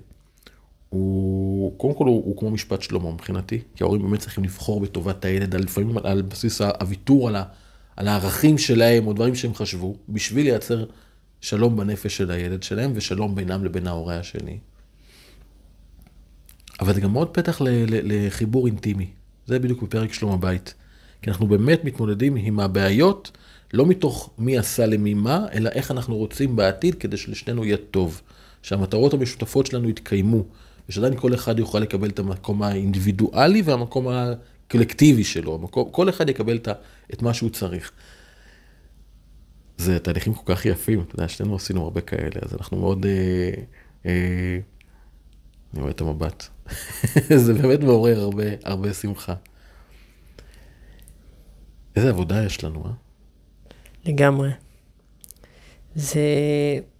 הוא, 0.89 1.77
קודם 1.77 1.93
כל 1.93 2.05
הוא, 2.05 2.23
הוא 2.25 2.37
כמו 2.37 2.51
משפט 2.51 2.81
שלמה 2.81 3.11
מבחינתי, 3.11 3.59
כי 3.75 3.83
ההורים 3.83 4.01
באמת 4.01 4.19
צריכים 4.19 4.43
לבחור 4.43 4.79
בטובת 4.81 5.25
הילד, 5.25 5.55
לפעמים 5.55 5.97
על, 5.97 6.07
על 6.07 6.21
בסיס 6.21 6.61
הוויתור 6.61 7.27
על, 7.27 7.35
על 7.95 8.07
הערכים 8.07 8.57
שלהם 8.57 9.07
או 9.07 9.13
דברים 9.13 9.35
שהם 9.35 9.53
חשבו, 9.53 9.95
בשביל 10.09 10.45
לייצר 10.45 10.85
שלום 11.41 11.77
בנפש 11.77 12.17
של 12.17 12.31
הילד 12.31 12.63
שלהם 12.63 12.91
ושלום 12.95 13.35
בינם 13.35 13.65
לבין 13.65 13.87
ההורה 13.87 14.19
השני. 14.19 14.57
אבל 16.79 16.93
זה 16.93 17.01
גם 17.01 17.13
מאוד 17.13 17.27
פתח 17.27 17.61
לחיבור 17.89 18.67
אינטימי, 18.67 19.09
זה 19.47 19.59
בדיוק 19.59 19.81
בפרק 19.83 20.13
שלום 20.13 20.31
הבית. 20.31 20.73
כי 21.21 21.29
אנחנו 21.29 21.47
באמת 21.47 21.83
מתמודדים 21.83 22.35
עם 22.35 22.59
הבעיות, 22.59 23.31
לא 23.73 23.85
מתוך 23.85 24.29
מי 24.37 24.57
עשה 24.57 24.85
למי 24.85 25.13
מה, 25.13 25.45
אלא 25.53 25.69
איך 25.69 25.91
אנחנו 25.91 26.17
רוצים 26.17 26.55
בעתיד 26.55 26.95
כדי 26.95 27.17
שלשנינו 27.17 27.65
יהיה 27.65 27.77
טוב. 27.91 28.21
שהמטרות 28.61 29.13
המשותפות 29.13 29.65
שלנו 29.65 29.89
יתקיימו, 29.89 30.43
ושעדיין 30.89 31.19
כל 31.19 31.33
אחד 31.33 31.59
יוכל 31.59 31.79
לקבל 31.79 32.09
את 32.09 32.19
המקום 32.19 32.63
האינדיבידואלי 32.63 33.61
והמקום 33.61 34.07
הקולקטיבי 34.07 35.23
שלו, 35.23 35.55
המקום, 35.55 35.89
כל 35.91 36.09
אחד 36.09 36.29
יקבל 36.29 36.59
את 37.13 37.21
מה 37.21 37.33
שהוא 37.33 37.49
צריך. 37.49 37.91
זה 39.81 39.99
תהליכים 39.99 40.33
כל 40.33 40.55
כך 40.55 40.65
יפים, 40.65 41.01
אתה 41.01 41.15
יודע, 41.15 41.27
שנינו 41.27 41.55
עשינו 41.55 41.83
הרבה 41.83 42.01
כאלה, 42.01 42.41
אז 42.41 42.53
אנחנו 42.53 42.77
מאוד... 42.77 43.05
אה, 43.05 43.51
אה, 44.05 44.59
אני 45.73 45.81
רואה 45.81 45.91
את 45.91 46.01
המבט. 46.01 46.47
זה 47.45 47.53
באמת 47.53 47.79
מעורר 47.79 48.19
הרבה, 48.19 48.43
הרבה 48.63 48.93
שמחה. 48.93 49.33
איזה 51.95 52.09
עבודה 52.09 52.43
יש 52.43 52.63
לנו, 52.63 52.83
אה? 52.85 52.91
לגמרי. 54.05 54.49
זה 55.95 56.21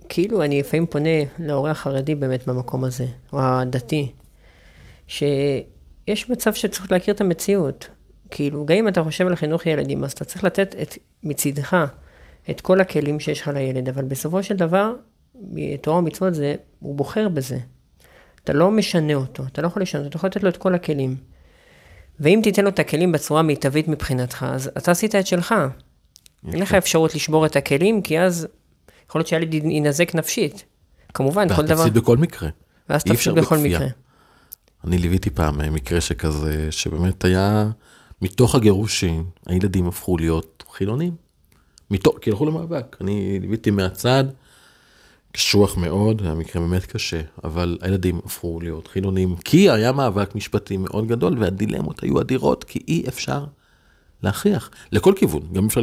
כאילו, 0.10 0.44
אני 0.44 0.60
לפעמים 0.60 0.86
פונה 0.86 1.10
להורה 1.40 1.72
החרדי 1.72 2.16
באמת 2.16 2.48
במקום 2.48 2.84
הזה, 2.84 3.06
או 3.34 3.40
הדתי, 3.42 4.12
שיש 5.08 6.30
מצב 6.30 6.54
שצריך 6.54 6.92
להכיר 6.92 7.14
את 7.14 7.22
המציאות. 7.22 7.90
כאילו, 8.32 8.66
גם 8.66 8.76
אם 8.76 8.88
אתה 8.88 9.04
חושב 9.04 9.28
על 9.28 9.36
חינוך 9.36 9.66
ילדים, 9.66 10.04
אז 10.04 10.12
אתה 10.12 10.26
צריך 10.26 10.44
לתת 10.44 10.76
את, 10.82 10.98
מצידך 11.24 11.86
את 12.50 12.62
כל 12.62 12.82
הכלים 12.82 13.20
שיש 13.20 13.42
לך 13.42 13.48
לילד, 13.48 13.90
אבל 13.90 14.04
בסופו 14.04 14.44
של 14.44 14.56
דבר, 14.56 14.94
תורה 15.82 15.98
ומצוות 15.98 16.34
זה, 16.34 16.56
הוא 16.80 16.96
בוחר 16.96 17.30
בזה. 17.30 17.58
אתה 18.44 18.54
לא 18.54 18.72
משנה 18.72 19.14
אותו, 19.14 19.44
אתה 19.44 19.62
לא 19.62 19.68
יכול 19.68 19.82
לשנות, 19.82 20.08
אתה 20.08 20.18
יכול 20.18 20.28
לתת 20.28 20.44
לו 20.44 20.50
את 20.50 20.58
כל 20.58 20.76
הכלים. 20.76 21.16
ואם 22.20 22.40
תיתן 22.44 22.64
לו 22.64 22.70
את 22.70 22.80
הכלים 22.80 23.12
בצורה 23.12 23.42
מיטבית 23.42 23.88
מבחינתך, 23.88 24.46
אז 24.50 24.72
אתה 24.78 24.92
עשית 24.92 25.16
את 25.16 25.28
שלך. 25.28 25.56
אין 26.54 26.62
לך 26.62 26.74
אפשרות 26.74 27.16
לשבור 27.16 27.46
את 27.46 27.56
הכלים, 27.56 28.02
כי 28.02 28.20
אז 28.20 28.48
יכול 29.08 29.20
להיות 29.20 29.28
שהילד 29.28 29.54
יינזק 29.54 30.16
נפשית. 30.16 30.66
כמובן, 31.14 31.56
כל 31.56 31.66
דבר... 31.66 31.68
ואז 31.68 31.80
תפסיד 31.80 31.94
בכל 31.94 32.18
מקרה. 32.18 32.50
ואז 32.90 33.04
תפסיד 33.04 33.34
בכל 33.34 33.58
מקרה. 33.58 33.88
אני 34.84 34.98
ליוויתי 34.98 35.30
פעם 35.30 35.62
אה, 35.62 35.70
מקרה 35.70 36.02
שכזה, 36.02 36.72
שבאמת 36.72 37.26
היה, 37.26 37.70
מתוך 38.22 38.56
הגירושים, 38.56 39.26
הילדים 39.46 39.88
הפכו 39.88 40.18
להיות 40.18 40.64
חילונים. 40.72 41.16
מתוך, 41.92 42.16
כי 42.22 42.30
הלכו 42.30 42.46
למאבק. 42.46 42.98
אני 43.02 43.40
ליוויתי 43.40 43.72
מהצד, 43.72 44.24
קשוח 45.32 45.78
מאוד, 45.78 46.22
היה 46.22 46.34
מקרה 46.34 46.62
באמת 46.62 46.86
קשה, 46.86 47.22
אבל 47.44 47.78
הילדים 47.82 48.20
הפכו 48.26 48.60
להיות 48.62 48.88
חילונים, 48.88 49.36
כי 49.36 49.70
היה 49.70 49.92
מאבק 49.92 50.36
משפטי 50.36 50.78
מאוד 50.78 51.08
גדול, 51.08 51.40
והדילמות 51.40 52.04
היו 52.04 52.22
אדירות, 52.22 52.64
כי 52.64 52.80
אי 52.88 53.04
אפשר 53.08 53.46
להכריח, 54.24 54.70
לכל 54.92 55.14
כיוון, 55.16 55.42
גם 55.54 55.66
אפשר 55.66 55.82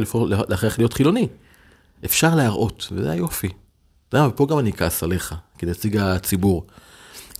להכריח 0.49 0.77
להיות 0.77 0.93
חילוני. 0.93 1.27
אפשר 2.05 2.35
להראות, 2.35 2.87
וזה 2.91 3.11
היופי. 3.11 3.49
אתה 4.09 4.17
יודע, 4.17 4.27
ופה 4.27 4.47
גם 4.49 4.59
אני 4.59 4.69
אכעס 4.69 5.03
עליך, 5.03 5.35
כנציג 5.57 5.97
הציבור. 5.97 6.67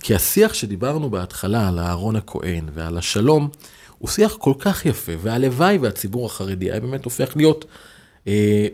כי 0.02 0.14
השיח 0.14 0.54
שדיברנו 0.54 1.10
בהתחלה 1.10 1.68
על 1.68 1.78
אהרון 1.78 2.16
הכהן 2.16 2.68
ועל 2.74 2.98
השלום, 2.98 3.48
הוא 3.98 4.08
שיח 4.08 4.36
כל 4.38 4.54
כך 4.58 4.86
יפה, 4.86 5.12
והלוואי 5.22 5.78
והציבור 5.78 6.26
החרדי 6.26 6.70
היה 6.70 6.80
באמת 6.80 7.04
הופך 7.04 7.36
להיות 7.36 7.64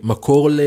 מקור 0.02 0.50
ל, 0.50 0.60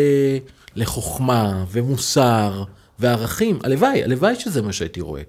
לחוכמה 0.75 1.65
ומוסר 1.71 2.63
וערכים. 2.99 3.59
הלוואי, 3.63 4.03
הלוואי 4.03 4.35
שזה 4.35 4.61
מה 4.61 4.73
שהייתי 4.73 5.01
רואה. 5.01 5.21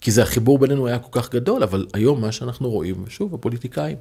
כי 0.00 0.10
זה 0.10 0.22
החיבור 0.22 0.58
בינינו 0.58 0.86
היה 0.86 0.98
כל 0.98 1.20
כך 1.20 1.30
גדול, 1.34 1.62
אבל 1.62 1.86
היום 1.94 2.20
מה 2.20 2.32
שאנחנו 2.32 2.70
רואים, 2.70 3.04
שוב, 3.08 3.34
הפוליטיקאים, 3.34 3.96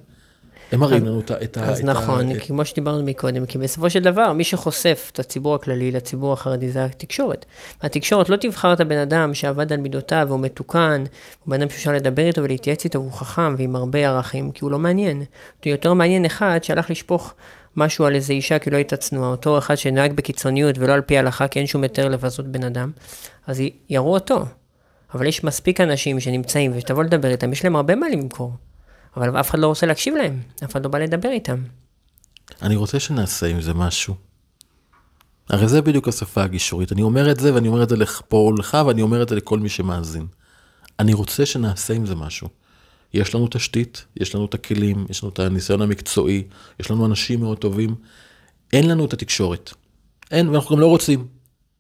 הם 0.72 0.80
מראים 0.80 1.06
לנו 1.06 1.20
את 1.20 1.32
ה... 1.32 1.44
את 1.44 1.58
אז 1.58 1.80
ה- 1.80 1.84
נכון, 1.84 2.32
את- 2.32 2.42
כמו 2.42 2.66
שדיברנו 2.66 3.04
מקודם, 3.04 3.46
כי 3.46 3.58
בסופו 3.58 3.90
של 3.90 4.00
דבר, 4.00 4.34
מי 4.34 4.44
שחושף 4.44 5.10
את 5.14 5.20
הציבור 5.20 5.56
הכללי 5.56 5.92
לציבור 5.92 6.34
החרדי 6.34 6.72
זה 6.72 6.86
התקשורת. 6.86 7.46
התקשורת 7.82 8.30
לא 8.30 8.36
תבחר 8.36 8.74
את 8.74 8.80
הבן 8.80 8.98
אדם 8.98 9.34
שעבד 9.34 9.74
על 9.74 9.80
מידותיו 9.80 10.26
והוא 10.30 10.40
מתוקן, 10.40 11.04
הוא 11.44 11.52
בן 11.52 11.62
אדם 11.62 11.70
שאפשר 11.70 11.92
לדבר 11.94 12.28
איתו 12.28 12.44
ולהתייעץ 12.44 12.84
איתו 12.84 13.00
והוא 13.00 13.12
חכם 13.12 13.56
ועם 13.58 13.76
הרבה 13.76 14.00
ערכים, 14.08 14.52
כי 14.52 14.60
הוא 14.64 14.72
לא 14.72 14.80
מעניין. 14.80 15.18
הוא 15.18 15.72
יותר 15.72 15.94
מעניין 15.94 16.26
אחד 16.26 16.60
שהלך 16.64 16.90
לשפוך 16.92 17.34
משהו 17.76 18.06
על 18.06 18.16
איזה 18.16 18.34
אישה 18.34 18.60
כי 18.60 18.70
לא 18.70 18.76
הייתה 18.78 18.98
צנועה, 18.98 19.30
אותו 19.30 19.58
אחד 19.58 19.76
שנהג 19.76 20.14
בקיצוניות 20.14 20.78
ולא 20.78 20.94
על 20.94 21.02
פי 21.02 21.18
ההלכה, 21.18 21.48
כי 21.48 21.60
אין 21.60 21.68
שום 21.68 21.84
היתר 21.84 22.10
לבזות 22.10 22.48
בן 22.48 22.64
אדם, 22.64 22.92
אז 23.48 23.60
י- 23.60 23.70
יראו 23.90 24.14
אותו. 24.14 24.46
אבל 25.14 25.26
יש 25.26 25.44
מספיק 25.44 25.82
אנשים 25.82 26.20
שנמצאים 26.20 26.72
ושתבוא 26.76 27.04
לדבר 27.04 27.28
איתם, 27.32 27.52
יש 27.54 27.64
להם 27.64 27.76
הרבה 27.76 27.96
מה 27.96 28.10
למכור. 28.10 28.54
אבל 29.18 29.40
אף 29.40 29.50
אחד 29.50 29.60
לא 29.60 29.68
רוצה 29.68 29.86
להקשיב 29.86 30.16
להם, 30.16 30.40
אף 30.66 30.72
אחד 30.72 30.84
לא 30.84 30.90
בא 30.90 31.00
לדבר 31.00 31.30
איתם. 31.30 31.64
אני 32.62 32.76
רוצה 32.76 33.00
שנעשה 33.00 33.48
עם 33.48 33.62
זה 33.62 33.74
משהו. 33.74 34.16
הרי 35.50 35.68
זה 35.68 35.82
בדיוק 35.82 36.08
השפה 36.08 36.44
הגישורית. 36.44 36.92
אני 36.92 37.02
אומר 37.02 37.32
את 37.32 37.40
זה, 37.40 37.54
ואני 37.54 37.68
אומר 37.68 37.84
את 37.84 37.90
זה 37.90 37.96
לך- 37.96 38.22
פה 38.28 38.52
לך, 38.60 38.78
ואני 38.88 39.02
אומר 39.02 39.22
את 39.24 39.30
זה 39.30 39.36
לכל 39.36 39.60
מי 39.60 39.70
שמאזין. 39.70 40.26
אני 41.00 41.14
רוצה 41.14 41.46
שנעשה 41.46 41.94
עם 41.94 42.06
זה 42.06 42.16
משהו. 42.16 42.48
יש 43.14 43.36
לנו 43.36 43.48
תשתית, 43.52 44.06
יש 44.18 44.36
לנו 44.36 44.46
את 44.46 44.54
הכלים, 44.54 45.06
יש 45.10 45.24
לנו 45.24 45.34
את 45.34 45.40
הניסיון 45.40 45.82
המקצועי, 45.82 46.44
יש 46.80 46.92
לנו 46.92 47.06
אנשים 47.06 47.40
מאוד 47.40 47.58
טובים. 47.58 47.96
אין 48.74 48.90
לנו 48.90 49.06
את 49.06 49.14
התקשורת. 49.14 49.74
אין, 50.32 50.50
ואנחנו 50.50 50.76
גם 50.76 50.82
לא 50.82 50.88
רוצים. 50.88 51.28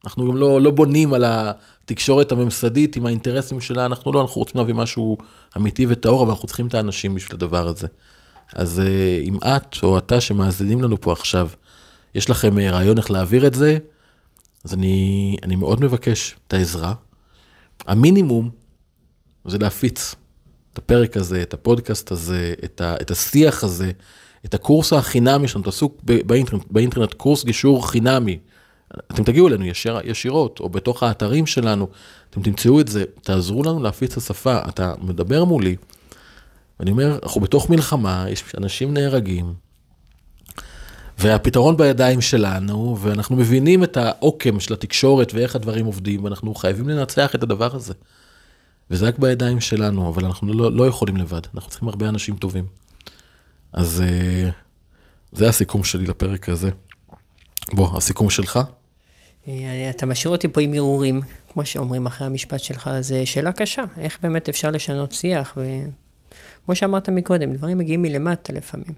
אנחנו 0.06 0.28
גם 0.32 0.38
לא, 0.38 0.62
לא 0.62 0.72
בונים 0.72 1.14
על 1.14 1.24
התקשורת 1.28 2.32
הממסדית 2.32 2.96
עם 2.96 3.06
האינטרסים 3.06 3.62
שלה, 3.62 3.86
אנחנו 3.86 4.12
לא, 4.12 4.22
אנחנו 4.22 4.40
רוצים 4.40 4.58
להביא 4.58 4.74
משהו 4.74 5.18
אמיתי 5.58 5.86
וטהור, 5.90 6.24
אבל 6.24 6.32
אנחנו 6.32 6.48
צריכים 6.48 6.68
את 6.68 6.74
האנשים 6.74 7.16
בשביל 7.16 7.36
הדבר 7.36 7.68
הזה. 7.68 7.88
אז 8.54 8.80
אה, 8.80 9.22
אם 9.24 9.38
את 9.38 9.76
או 9.84 9.98
אתה 9.98 10.22
שמאזינים 10.22 10.82
לנו 10.82 11.02
פה 11.02 11.12
עכשיו, 11.12 11.50
יש 12.16 12.30
לכם 12.30 12.60
אה, 12.60 12.72
רעיון 12.72 12.98
איך 12.98 13.12
להעביר 13.12 13.48
את 13.48 13.54
זה, 13.54 13.78
אז 14.66 14.74
אני, 14.74 15.38
אני 15.44 15.56
מאוד 15.56 15.82
מבקש 15.82 16.36
את 16.48 16.54
העזרה. 16.54 16.94
המינימום 17.88 18.50
זה 19.46 19.58
להפיץ 19.58 20.16
הפרק 20.80 21.18
הזה, 21.18 21.42
את 21.42 21.54
הפודקאסט 21.54 22.12
הזה, 22.12 22.54
את, 22.66 22.82
ה, 22.82 22.96
את 23.02 23.12
השיח 23.12 23.64
הזה, 23.64 23.92
את 24.46 24.54
הקורס 24.54 24.94
החינמי 24.94 25.48
שלנו, 25.48 25.64
תעשו 25.64 25.92
באינטרנט, 26.04 26.64
באינטרנט 26.72 27.14
קורס 27.14 27.44
גישור 27.44 27.90
חינמי. 27.90 28.40
אתם 29.12 29.24
תגיעו 29.24 29.48
אלינו 29.48 29.66
ישיר, 29.66 30.00
ישירות, 30.04 30.60
או 30.60 30.70
בתוך 30.70 31.04
האתרים 31.04 31.46
שלנו, 31.46 31.88
אתם 32.30 32.42
תמצאו 32.42 32.80
את 32.80 32.88
זה, 32.88 33.04
תעזרו 33.22 33.64
לנו 33.64 33.84
להפיץ 33.84 34.12
את 34.12 34.18
השפה. 34.18 34.60
אתה 34.70 34.94
מדבר 35.02 35.46
מולי, 35.46 35.76
ואני 36.80 36.92
אומר, 36.92 37.20
אנחנו 37.24 37.42
בתוך 37.42 37.70
מלחמה, 37.70 38.26
יש 38.30 38.44
אנשים 38.58 38.94
נהרגים, 38.94 39.54
והפתרון 41.18 41.78
בידיים 41.78 42.22
שלנו, 42.22 42.98
ואנחנו 43.02 43.36
מבינים 43.36 43.84
את 43.84 43.98
העוקם 43.98 44.60
של 44.60 44.74
התקשורת 44.74 45.34
ואיך 45.34 45.56
הדברים 45.56 45.86
עובדים, 45.86 46.24
ואנחנו 46.24 46.56
חייבים 46.56 46.90
לנצח 46.90 47.36
את 47.36 47.44
הדבר 47.44 47.76
הזה. 47.76 47.94
וזה 48.92 49.08
רק 49.08 49.20
בידיים 49.20 49.62
שלנו, 49.62 50.10
אבל 50.10 50.26
אנחנו 50.26 50.54
לא, 50.54 50.72
לא 50.72 50.88
יכולים 50.88 51.18
לבד, 51.18 51.42
אנחנו 51.56 51.70
צריכים 51.70 51.88
הרבה 51.88 52.10
אנשים 52.10 52.36
טובים. 52.36 52.66
אז 53.74 54.02
אה, 54.02 54.50
זה 55.32 55.50
הסיכום 55.50 55.84
שלי 55.84 56.06
לפרק 56.06 56.50
הזה. 56.50 56.70
בוא, 57.74 57.98
הסיכום 57.98 58.30
שלך? 58.30 58.60
אה, 59.48 59.90
אתה 59.90 60.06
משאיר 60.06 60.32
אותי 60.32 60.48
פה 60.48 60.62
עם 60.62 60.74
הרהורים, 60.74 61.22
כמו 61.54 61.66
שאומרים 61.66 62.06
אחרי 62.06 62.28
המשפט 62.28 62.60
שלך, 62.60 62.90
זו 63.02 63.16
שאלה 63.26 63.52
קשה, 63.52 63.84
איך 63.98 64.18
באמת 64.22 64.50
אפשר 64.50 64.72
לשנות 64.72 65.12
שיח, 65.12 65.58
וכמו 65.58 66.76
שאמרת 66.76 67.10
מקודם, 67.10 67.54
דברים 67.54 67.78
מגיעים 67.78 68.02
מלמטה 68.02 68.54
לפעמים. 68.54 68.94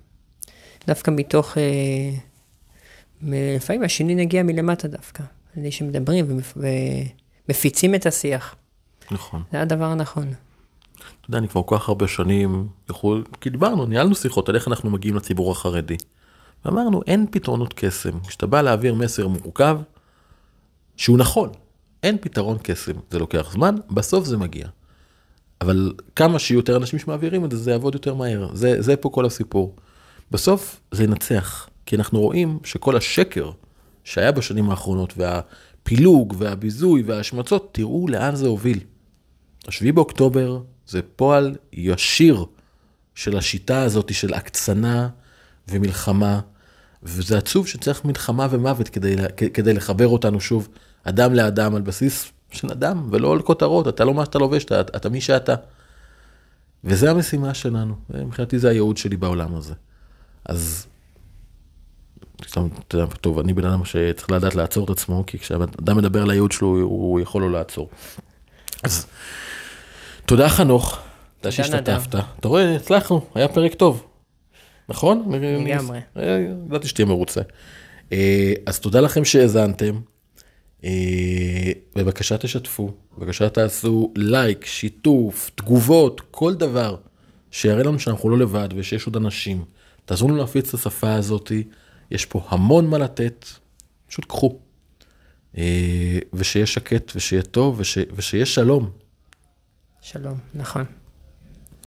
דווקא 0.88 1.12
מתוך, 1.12 1.58
אה, 1.58 2.12
לפעמים 3.22 3.84
השינוי 3.84 4.16
נגיע 4.16 4.44
מלמטה 4.44 4.88
דווקא, 4.88 5.24
על 5.24 5.60
ידי 5.60 5.72
שמדברים 5.72 6.26
ומפ- 6.40 6.58
ומפיצים 7.48 7.96
את 7.96 8.06
השיח. 8.06 8.56
נכון. 9.12 9.44
זה 9.52 9.62
הדבר 9.62 9.86
הנכון. 9.86 10.28
אתה 10.28 11.30
יודע, 11.30 11.38
אני 11.38 11.48
כבר 11.48 11.64
כל 11.64 11.78
כך 11.78 11.90
הרבה 11.90 12.08
שנים, 12.08 12.68
יכול, 12.90 13.24
כי 13.42 13.50
דיברנו, 13.50 13.86
ניהלנו 13.86 14.16
שיחות 14.16 14.50
על 14.50 14.56
איך 14.56 14.68
אנחנו 14.68 14.90
מגיעים 14.90 15.16
לציבור 15.16 15.52
החרדי. 15.52 15.98
ואמרנו, 16.66 17.02
אין 17.08 17.26
פתרונות 17.32 17.74
קסם. 17.74 18.20
כשאתה 18.28 18.48
בא 18.48 18.62
להעביר 18.62 18.96
מסר 18.96 19.28
מורכב, 19.28 19.80
שהוא 20.98 21.18
נכון, 21.18 21.50
אין 22.04 22.18
פתרון 22.22 22.58
קסם. 22.64 22.94
זה 23.12 23.20
לוקח 23.20 23.52
זמן, 23.54 23.76
בסוף 23.90 24.26
זה 24.26 24.38
מגיע. 24.38 24.68
אבל 25.62 25.94
כמה 26.16 26.40
שיהיו 26.40 26.60
יותר 26.60 26.78
אנשים 26.78 27.00
שמעבירים 27.00 27.46
את 27.46 27.52
זה, 27.52 27.58
זה 27.58 27.72
יעבוד 27.72 27.94
יותר 27.94 28.14
מהר. 28.14 28.50
זה, 28.54 28.82
זה 28.82 28.96
פה 28.96 29.10
כל 29.10 29.26
הסיפור. 29.26 29.76
בסוף 30.32 30.82
זה 30.92 31.04
ינצח, 31.04 31.70
כי 31.86 31.96
אנחנו 31.96 32.20
רואים 32.20 32.60
שכל 32.64 32.98
השקר 32.98 33.52
שהיה 34.04 34.32
בשנים 34.32 34.70
האחרונות, 34.70 35.14
והפילוג, 35.18 36.36
והביזוי, 36.38 37.04
וההשמצות, 37.06 37.70
תראו 37.72 38.08
לאן 38.08 38.36
זה 38.36 38.48
הוביל. 38.48 38.80
השביעי 39.68 39.92
באוקטובר 39.92 40.62
זה 40.88 41.02
פועל 41.16 41.56
ישיר 41.74 42.46
של 43.16 43.38
השיטה 43.38 43.82
הזאת 43.82 44.14
של 44.14 44.34
הקצנה 44.34 45.10
ומלחמה, 45.68 46.40
וזה 47.04 47.38
עצוב 47.38 47.68
שצריך 47.68 48.06
מלחמה 48.06 48.48
ומוות 48.52 48.90
כדי, 48.90 49.16
כדי 49.54 49.74
לחבר 49.74 50.08
אותנו 50.08 50.40
שוב, 50.40 50.70
אדם 51.04 51.34
לאדם 51.34 51.76
על 51.76 51.82
בסיס 51.82 52.32
של 52.52 52.72
אדם, 52.72 53.08
ולא 53.12 53.34
על 53.34 53.42
כותרות, 53.42 53.88
אתה 53.88 54.06
לא 54.06 54.14
מה 54.14 54.26
שאתה 54.26 54.40
לובש, 54.40 54.66
אתה, 54.66 54.82
אתה 54.82 55.10
מי 55.10 55.22
שאתה. 55.22 55.56
וזה 56.84 57.12
המשימה 57.12 57.54
שלנו, 57.54 57.96
מבחינתי 58.10 58.60
זה 58.60 58.70
הייעוד 58.70 58.98
שלי 58.98 59.18
בעולם 59.18 59.56
הזה. 59.56 59.74
אז, 60.46 60.88
טוב, 63.22 63.40
אני 63.40 63.54
בן 63.54 63.66
אדם 63.66 63.86
שצריך 63.86 64.32
לדעת 64.32 64.56
לעצור 64.56 64.86
את 64.86 64.90
עצמו, 64.90 65.24
כי 65.28 65.40
כשאדם 65.40 65.98
מדבר 65.98 66.22
על 66.22 66.30
הייעוד 66.30 66.52
שלו, 66.52 66.68
הוא 66.68 67.20
יכול 67.20 67.42
לא 67.42 67.52
לעצור. 67.52 67.90
אז 68.84 69.06
תודה 70.32 70.50
חנוך, 70.50 71.00
תודה 71.42 71.52
שהשתתפת. 71.52 72.16
אתה 72.40 72.48
רואה, 72.48 72.76
הצלחנו, 72.76 73.26
היה 73.36 73.48
פרק 73.48 73.74
טוב. 73.74 74.08
נכון? 74.90 75.32
לגמרי. 75.32 76.00
אה, 76.18 76.46
ידעתי 76.68 76.88
שתהיה 76.88 77.06
מרוצה. 77.06 77.42
אה, 78.12 78.54
אז 78.66 78.80
תודה 78.80 79.02
לכם 79.02 79.26
שהאזנתם. 79.26 80.00
אה, 80.84 81.72
בבקשה 81.96 82.38
תשתפו, 82.38 82.92
בבקשה 83.18 83.50
תעשו 83.50 84.14
לייק, 84.16 84.66
שיתוף, 84.66 85.52
תגובות, 85.56 86.22
כל 86.32 86.54
דבר 86.54 86.96
שיראה 87.52 87.84
לנו 87.84 88.00
שאנחנו 88.00 88.30
לא 88.30 88.38
לבד 88.38 88.70
ושיש 88.76 89.06
עוד 89.06 89.16
אנשים. 89.16 89.64
תעזרו 90.06 90.28
לנו 90.30 90.38
להפיץ 90.38 90.68
את 90.68 90.74
השפה 90.74 91.14
הזאתי, 91.14 91.64
יש 92.12 92.26
פה 92.26 92.46
המון 92.48 92.88
מה 92.88 92.98
לתת, 92.98 93.46
פשוט 94.08 94.26
קחו. 94.26 94.60
ושיהיה 96.34 96.66
שקט 96.66 97.12
ושיהיה 97.16 97.42
טוב 97.42 97.76
וש, 97.80 97.98
ושיהיה 98.16 98.46
שלום. 98.46 99.01
שלום, 100.02 100.40
נכון. 100.54 100.86